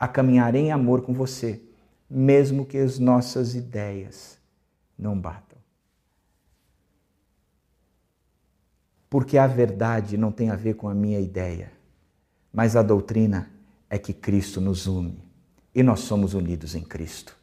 [0.00, 1.62] a caminhar em amor com você,
[2.10, 4.41] mesmo que as nossas ideias
[5.02, 5.58] não batam.
[9.10, 11.70] Porque a verdade não tem a ver com a minha ideia,
[12.52, 13.50] mas a doutrina
[13.90, 15.22] é que Cristo nos une
[15.74, 17.36] e nós somos unidos em Cristo.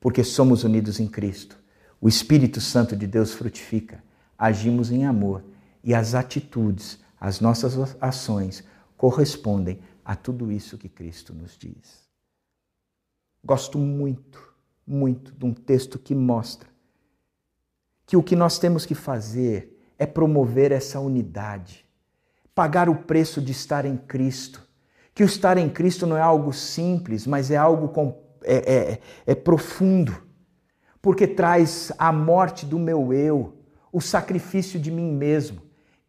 [0.00, 1.56] porque somos unidos em Cristo.
[2.00, 4.02] O Espírito Santo de Deus frutifica,
[4.36, 5.44] agimos em amor
[5.84, 8.64] e as atitudes, as nossas ações
[8.96, 12.02] correspondem a tudo isso que Cristo nos diz.
[13.44, 14.51] Gosto muito,
[14.86, 16.72] muito de um texto que mostra
[18.06, 21.86] que o que nós temos que fazer é promover essa unidade,
[22.54, 24.62] pagar o preço de estar em Cristo.
[25.14, 29.00] Que o estar em Cristo não é algo simples, mas é algo com, é, é,
[29.26, 30.14] é profundo,
[31.00, 33.54] porque traz a morte do meu eu,
[33.90, 35.62] o sacrifício de mim mesmo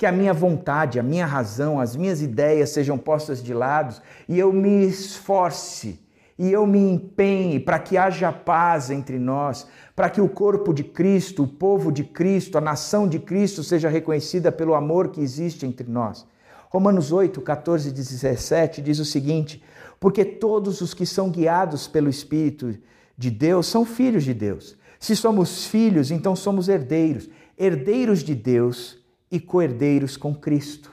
[0.04, 4.38] que a minha vontade, a minha razão, as minhas ideias sejam postas de lado e
[4.38, 6.03] eu me esforce
[6.38, 10.84] e eu me empenhe para que haja paz entre nós, para que o corpo de
[10.84, 15.66] Cristo, o povo de Cristo, a nação de Cristo seja reconhecida pelo amor que existe
[15.66, 16.26] entre nós.
[16.70, 19.64] Romanos 8, 14 e 17 diz o seguinte:
[20.00, 22.76] Porque todos os que são guiados pelo Espírito
[23.16, 24.76] de Deus são filhos de Deus.
[25.00, 28.98] Se somos filhos, então somos herdeiros, herdeiros de Deus
[29.30, 30.92] e coerdeiros com Cristo.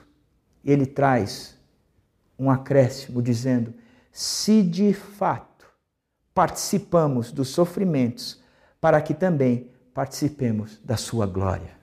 [0.63, 1.57] Ele traz
[2.37, 3.73] um acréscimo dizendo:
[4.11, 5.65] se de fato
[6.33, 8.41] participamos dos sofrimentos,
[8.79, 11.79] para que também participemos da sua glória.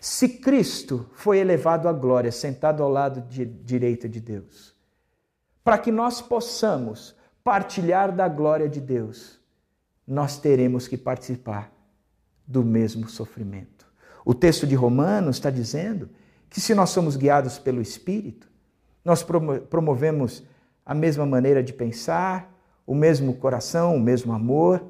[0.00, 4.74] Se Cristo foi elevado à glória, sentado ao lado de direita de Deus,
[5.64, 9.40] para que nós possamos partilhar da glória de Deus,
[10.06, 11.72] nós teremos que participar
[12.46, 13.86] do mesmo sofrimento.
[14.24, 16.10] O texto de Romanos está dizendo
[16.50, 18.48] que se nós somos guiados pelo Espírito,
[19.04, 19.24] nós
[19.70, 20.42] promovemos
[20.86, 22.56] a mesma maneira de pensar,
[22.86, 24.82] o mesmo coração, o mesmo amor,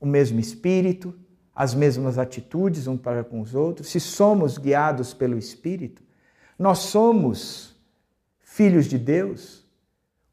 [0.00, 1.14] o mesmo espírito,
[1.54, 3.88] as mesmas atitudes um para com os outros.
[3.88, 6.02] Se somos guiados pelo Espírito,
[6.58, 7.76] nós somos
[8.40, 9.64] filhos de Deus,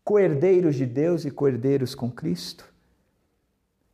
[0.04, 2.74] coerdeiros de Deus e coerdeiros com Cristo.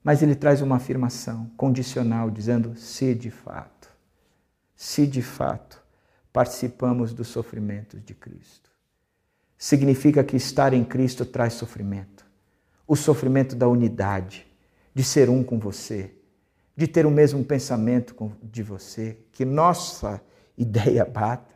[0.03, 3.79] Mas ele traz uma afirmação condicional, dizendo: se de fato
[4.79, 5.83] se de fato
[6.31, 8.68] participamos dos sofrimentos de Cristo.
[9.61, 12.25] Significa que estar em Cristo traz sofrimento.
[12.87, 14.47] O sofrimento da unidade,
[14.95, 16.13] de ser um com você,
[16.77, 20.21] de ter o mesmo pensamento de você, que nossa
[20.57, 21.53] ideia bata,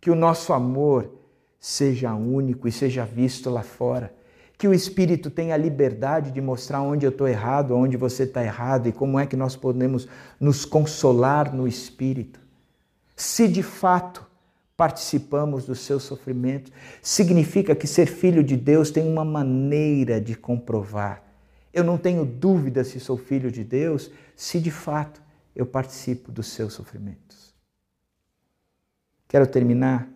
[0.00, 1.12] que o nosso amor
[1.60, 4.14] seja único e seja visto lá fora,
[4.56, 8.42] que o Espírito tenha a liberdade de mostrar onde eu estou errado, onde você está
[8.42, 10.08] errado e como é que nós podemos
[10.40, 12.40] nos consolar no Espírito.
[13.14, 14.27] Se de fato
[14.78, 16.70] participamos do seu sofrimento,
[17.02, 21.20] significa que ser filho de Deus tem uma maneira de comprovar.
[21.74, 25.20] Eu não tenho dúvida se sou filho de Deus, se de fato
[25.54, 27.52] eu participo dos seus sofrimentos.
[29.26, 30.08] Quero terminar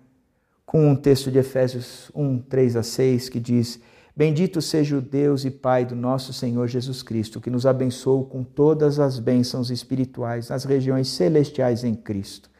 [0.65, 3.81] com um texto de Efésios 1, 3 a 6, que diz:
[4.15, 8.45] Bendito seja o Deus e Pai do nosso Senhor Jesus Cristo, que nos abençoou com
[8.45, 12.52] todas as bênçãos espirituais nas regiões celestiais em Cristo.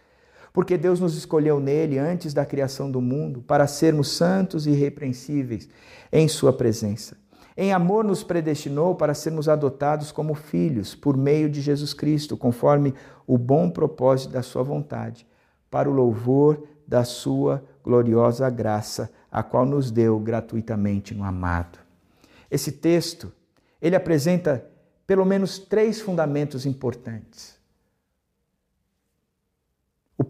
[0.53, 5.69] Porque Deus nos escolheu nele antes da criação do mundo para sermos santos e irrepreensíveis
[6.13, 7.17] em Sua presença.
[7.57, 12.95] Em amor nos predestinou para sermos adotados como filhos por meio de Jesus Cristo, conforme
[13.27, 15.27] o bom propósito da Sua vontade,
[15.71, 21.79] para o louvor da Sua gloriosa graça a qual nos deu gratuitamente no amado.
[22.51, 23.33] Esse texto,
[23.81, 24.67] ele apresenta
[25.07, 27.62] pelo menos três fundamentos importantes.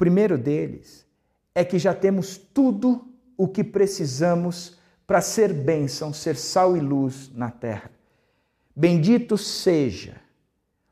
[0.02, 1.06] Primeiro deles
[1.54, 4.76] é que já temos tudo o que precisamos
[5.06, 7.88] para ser bênção, ser sal e luz na terra.
[8.74, 10.16] Bendito seja,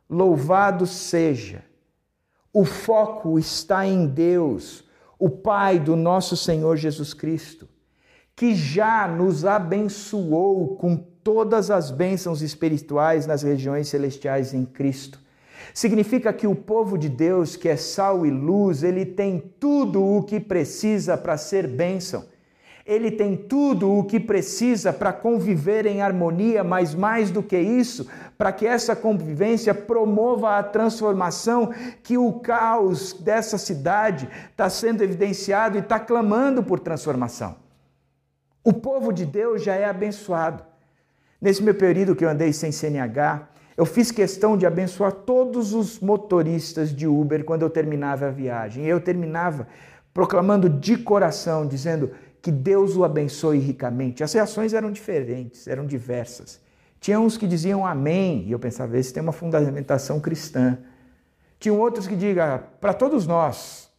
[0.08, 1.64] louvado seja.
[2.52, 4.84] O foco está em Deus,
[5.18, 7.68] o Pai do nosso Senhor Jesus Cristo
[8.36, 15.20] que já nos abençoou com todas as bênçãos espirituais nas regiões celestiais em Cristo.
[15.72, 20.22] Significa que o povo de Deus, que é sal e luz, ele tem tudo o
[20.22, 22.24] que precisa para ser bênção.
[22.86, 28.08] Ele tem tudo o que precisa para conviver em harmonia, mas mais do que isso,
[28.36, 35.76] para que essa convivência promova a transformação que o caos dessa cidade está sendo evidenciado
[35.76, 37.54] e está clamando por transformação.
[38.64, 40.64] O povo de Deus já é abençoado.
[41.40, 43.48] Nesse meu período que eu andei sem CNH,
[43.80, 48.84] eu fiz questão de abençoar todos os motoristas de Uber quando eu terminava a viagem.
[48.84, 49.66] Eu terminava
[50.12, 52.10] proclamando de coração, dizendo
[52.42, 54.22] que Deus o abençoe ricamente.
[54.22, 56.60] As reações eram diferentes, eram diversas.
[57.00, 60.76] Tinha uns que diziam amém, e eu pensava, esse tem uma fundamentação cristã.
[61.58, 63.90] Tinha outros que digam, para todos nós.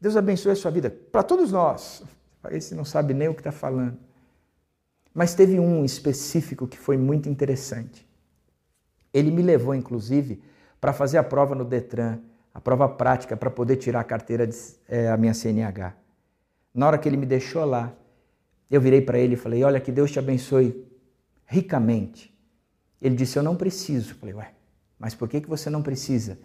[0.00, 2.04] Deus abençoe a sua vida, para todos nós.
[2.48, 3.98] Esse não sabe nem o que está falando.
[5.12, 8.13] Mas teve um específico que foi muito interessante.
[9.14, 10.42] Ele me levou, inclusive,
[10.80, 12.18] para fazer a prova no Detran,
[12.52, 14.56] a prova prática para poder tirar a carteira, de,
[14.88, 15.94] é, a minha CNH.
[16.74, 17.92] Na hora que ele me deixou lá,
[18.68, 20.84] eu virei para ele e falei: Olha, que Deus te abençoe
[21.46, 22.36] ricamente.
[23.00, 24.12] Ele disse: Eu não preciso.
[24.12, 24.52] Eu falei: Ué,
[24.98, 26.38] mas por que, que você não precisa?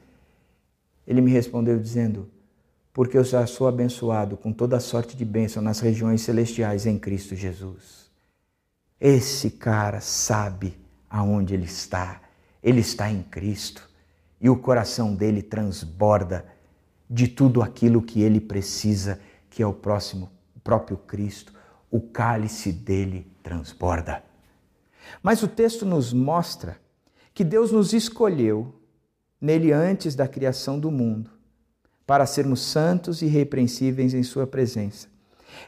[1.08, 2.30] Ele me respondeu dizendo:
[2.94, 7.36] Porque eu já sou abençoado com toda sorte de bênção nas regiões celestiais em Cristo
[7.36, 8.12] Jesus.
[9.02, 10.78] Esse cara sabe
[11.10, 12.29] aonde ele está.
[12.62, 13.90] Ele está em Cristo
[14.40, 16.46] e o coração dele transborda
[17.10, 21.54] de tudo aquilo que ele precisa, que é o próximo, o próprio Cristo.
[21.92, 24.24] O cálice dele transborda.
[25.24, 26.78] Mas o texto nos mostra
[27.34, 28.76] que Deus nos escolheu
[29.42, 31.32] nele antes da criação do mundo,
[32.06, 35.08] para sermos santos e irrepreensíveis em Sua presença.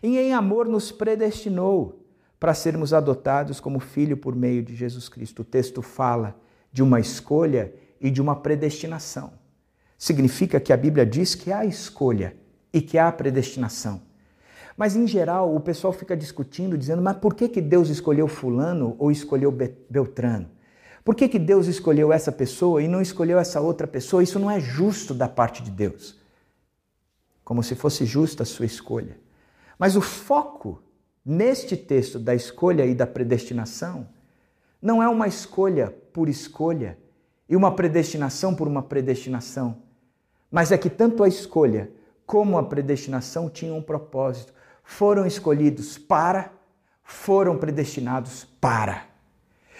[0.03, 2.05] E em amor nos predestinou
[2.39, 5.41] para sermos adotados como filho por meio de Jesus Cristo.
[5.41, 6.35] O texto fala
[6.71, 9.33] de uma escolha e de uma predestinação.
[9.97, 12.35] Significa que a Bíblia diz que há escolha
[12.73, 14.01] e que há predestinação.
[14.75, 18.95] Mas em geral o pessoal fica discutindo, dizendo, mas por que, que Deus escolheu fulano
[18.97, 20.49] ou escolheu Beltrano?
[21.03, 24.23] Por que, que Deus escolheu essa pessoa e não escolheu essa outra pessoa?
[24.23, 26.19] Isso não é justo da parte de Deus.
[27.43, 29.17] Como se fosse justa a sua escolha.
[29.77, 30.81] Mas o foco
[31.25, 34.07] neste texto da escolha e da predestinação
[34.81, 36.97] não é uma escolha por escolha,
[37.47, 39.77] e uma predestinação por uma predestinação.
[40.49, 41.91] Mas é que tanto a escolha
[42.25, 44.53] como a predestinação tinham um propósito.
[44.83, 46.51] Foram escolhidos para,
[47.03, 49.05] foram predestinados para.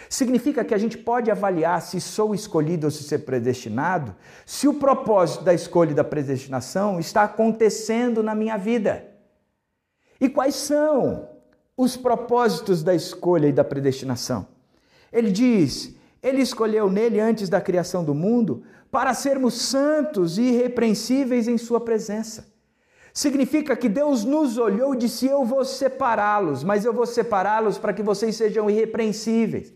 [0.09, 4.13] Significa que a gente pode avaliar se sou escolhido ou se ser predestinado,
[4.45, 9.05] se o propósito da escolha e da predestinação está acontecendo na minha vida.
[10.19, 11.29] E quais são
[11.77, 14.45] os propósitos da escolha e da predestinação?
[15.13, 21.47] Ele diz: ele escolheu nele antes da criação do mundo para sermos santos e irrepreensíveis
[21.47, 22.51] em Sua presença.
[23.13, 27.93] Significa que Deus nos olhou e disse: Eu vou separá-los, mas eu vou separá-los para
[27.93, 29.73] que vocês sejam irrepreensíveis.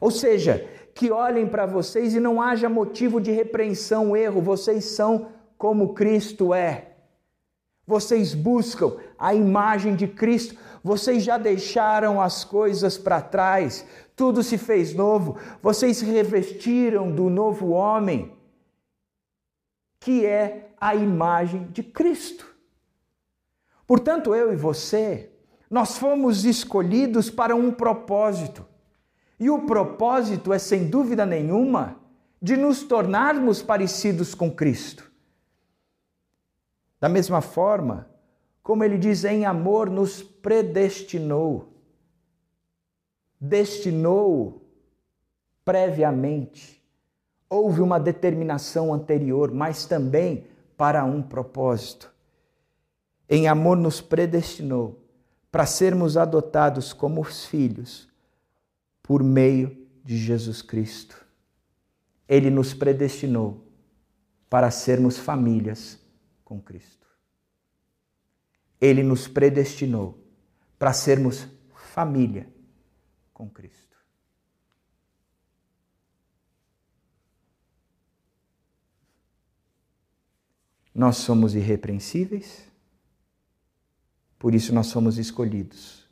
[0.00, 5.28] Ou seja, que olhem para vocês e não haja motivo de repreensão, erro, vocês são
[5.58, 6.86] como Cristo é.
[7.86, 14.58] Vocês buscam a imagem de Cristo, vocês já deixaram as coisas para trás, tudo se
[14.58, 18.32] fez novo, vocês se revestiram do novo homem,
[19.98, 22.46] que é a imagem de Cristo.
[23.86, 25.30] Portanto, eu e você,
[25.70, 28.66] nós fomos escolhidos para um propósito.
[29.38, 31.96] E o propósito é, sem dúvida nenhuma,
[32.42, 35.10] de nos tornarmos parecidos com Cristo.
[36.98, 38.09] Da mesma forma,
[38.62, 41.70] como ele diz, em amor nos predestinou
[43.40, 44.62] destinou
[45.64, 46.84] previamente.
[47.48, 50.46] Houve uma determinação anterior, mas também
[50.76, 52.12] para um propósito.
[53.28, 55.00] Em amor nos predestinou
[55.50, 58.08] para sermos adotados como filhos
[59.02, 61.24] por meio de Jesus Cristo.
[62.28, 63.64] Ele nos predestinou
[64.48, 65.98] para sermos famílias
[66.44, 66.99] com Cristo.
[68.80, 70.18] Ele nos predestinou
[70.78, 72.48] para sermos família
[73.34, 73.96] com Cristo.
[80.94, 82.64] Nós somos irrepreensíveis,
[84.38, 86.08] por isso nós somos escolhidos.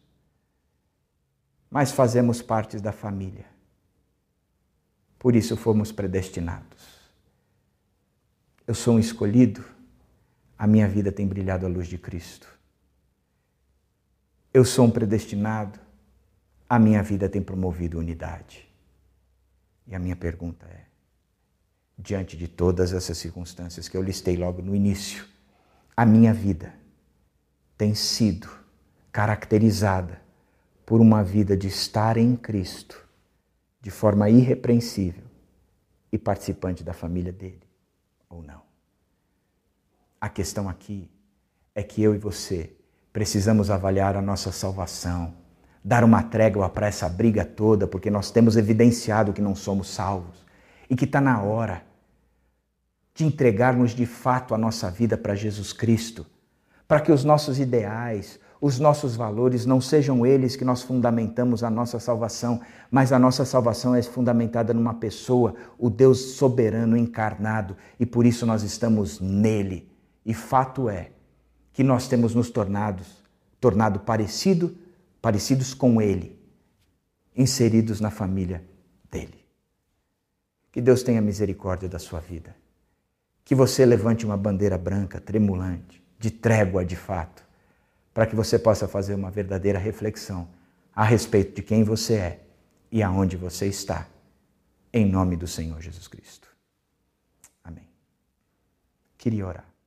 [1.71, 3.47] Mas fazemos parte da família,
[5.19, 6.99] por isso fomos predestinados.
[8.67, 9.65] Eu sou um escolhido,
[10.57, 12.58] a minha vida tem brilhado a luz de Cristo.
[14.53, 15.79] Eu sou um predestinado,
[16.69, 18.67] a minha vida tem promovido unidade.
[19.87, 20.87] E a minha pergunta é:
[21.99, 25.27] diante de todas essas circunstâncias que eu listei logo no início,
[25.97, 26.75] a minha vida
[27.77, 28.49] tem sido
[29.13, 30.21] caracterizada
[30.87, 33.07] por uma vida de estar em Cristo
[33.81, 35.25] de forma irrepreensível
[36.11, 37.63] e participante da família dele,
[38.29, 38.63] ou não?
[40.21, 41.11] A questão aqui
[41.75, 42.78] é que eu e você
[43.13, 45.35] precisamos avaliar a nossa salvação
[45.89, 50.45] dar uma trégua para essa briga toda, porque nós temos evidenciado que não somos salvos
[50.91, 51.83] e que está na hora
[53.15, 56.27] de entregarmos de fato a nossa vida para Jesus Cristo,
[56.87, 61.71] para que os nossos ideais, os nossos valores não sejam eles que nós fundamentamos a
[61.71, 68.07] nossa salvação, mas a nossa salvação é fundamentada numa pessoa, o Deus soberano encarnado, e
[68.07, 69.91] por isso nós estamos nele.
[70.25, 71.13] E fato é
[71.79, 73.05] que nós temos nos tornado,
[73.61, 74.77] tornado parecido
[75.23, 76.37] parecidos com ele,
[77.37, 78.65] inseridos na família
[79.09, 79.47] dele.
[80.73, 82.53] Que Deus tenha misericórdia da sua vida.
[83.45, 87.45] Que você levante uma bandeira branca, tremulante, de trégua de fato,
[88.13, 90.49] para que você possa fazer uma verdadeira reflexão
[90.93, 92.41] a respeito de quem você é
[92.91, 94.09] e aonde você está.
[94.93, 96.49] Em nome do Senhor Jesus Cristo.
[97.63, 97.89] Amém.
[99.17, 99.78] Queria orar.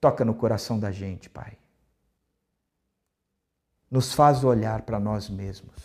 [0.00, 1.58] Toca no coração da gente, Pai.
[3.90, 5.76] Nos faz olhar para nós mesmos.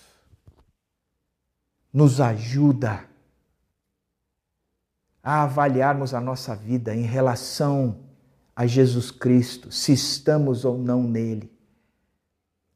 [1.91, 3.03] Nos ajuda
[5.21, 7.99] a avaliarmos a nossa vida em relação
[8.55, 11.51] a Jesus Cristo, se estamos ou não nele.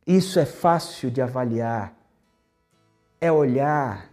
[0.06, 1.96] Isso é fácil de avaliar.
[3.22, 4.10] É olhar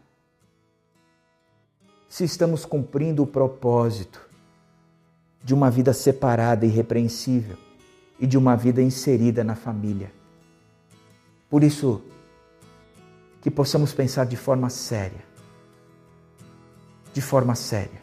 [2.08, 4.25] se estamos cumprindo o propósito
[5.46, 7.56] de uma vida separada e irrepreensível
[8.18, 10.10] e de uma vida inserida na família.
[11.48, 12.02] Por isso,
[13.40, 15.24] que possamos pensar de forma séria,
[17.12, 18.02] de forma séria,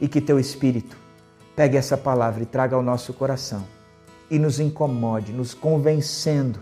[0.00, 0.96] e que teu Espírito
[1.54, 3.64] pegue essa palavra e traga ao nosso coração
[4.28, 6.58] e nos incomode, nos convencendo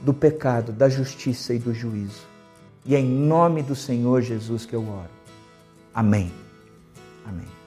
[0.00, 2.26] do pecado, da justiça e do juízo.
[2.86, 5.10] E é em nome do Senhor Jesus que eu oro.
[5.92, 6.32] Amém.
[7.26, 7.59] Amém.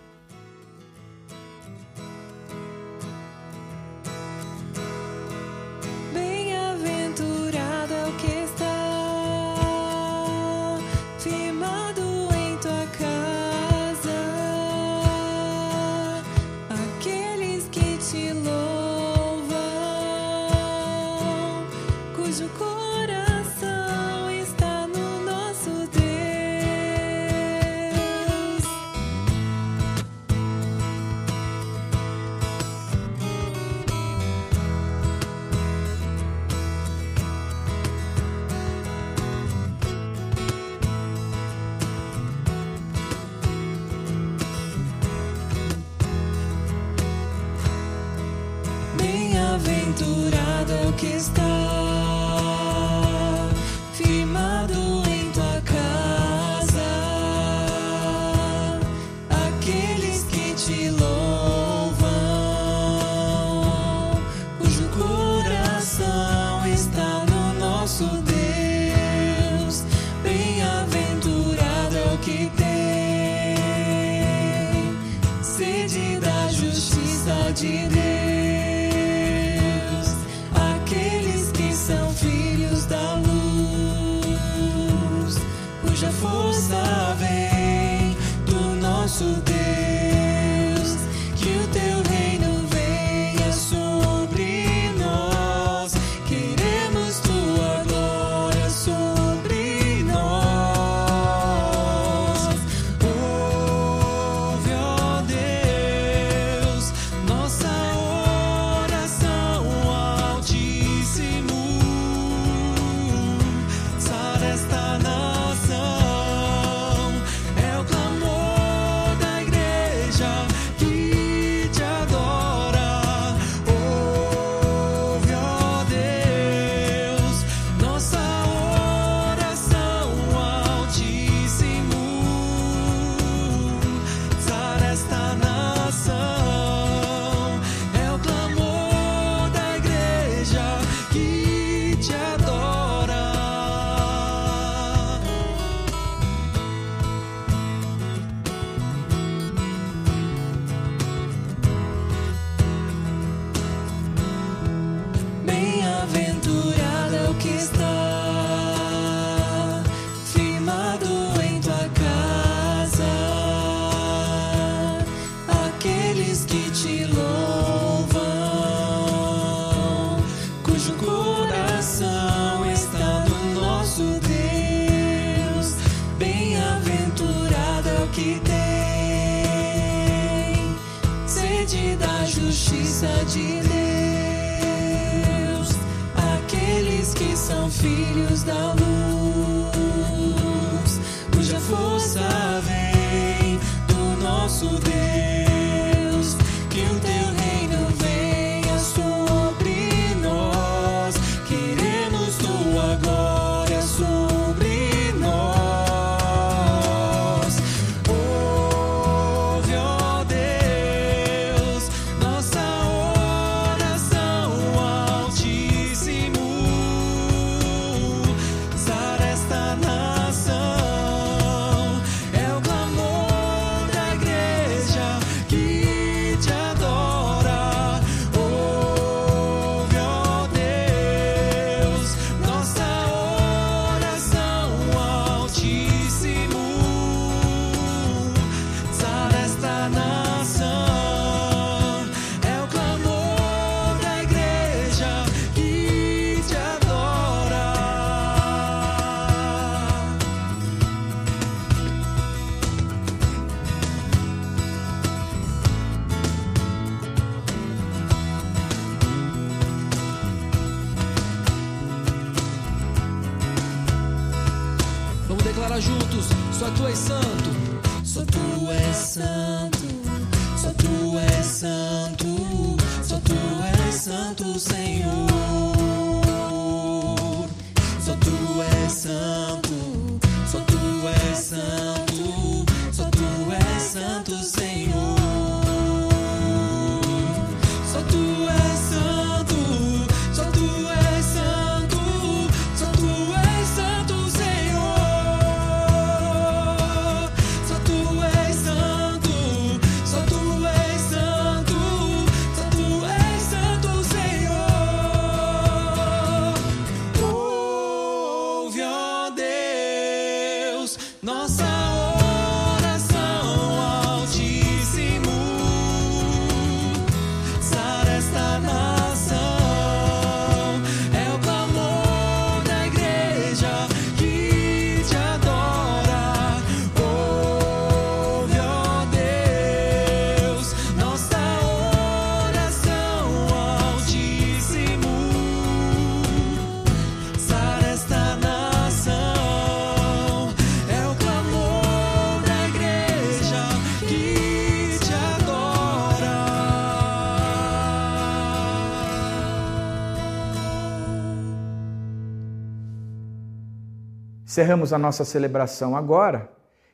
[354.54, 356.47] Encerramos a nossa celebração agora.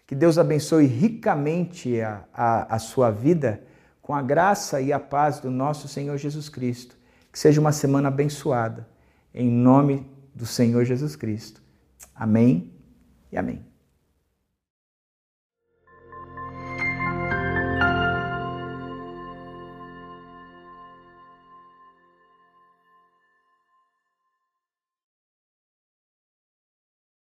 [0.07, 3.61] Que Deus abençoe ricamente a, a, a sua vida
[4.01, 6.95] com a graça e a paz do nosso Senhor Jesus Cristo.
[7.29, 8.87] Que seja uma semana abençoada.
[9.33, 11.61] Em nome do Senhor Jesus Cristo.
[12.15, 12.71] Amém
[13.29, 13.68] e amém.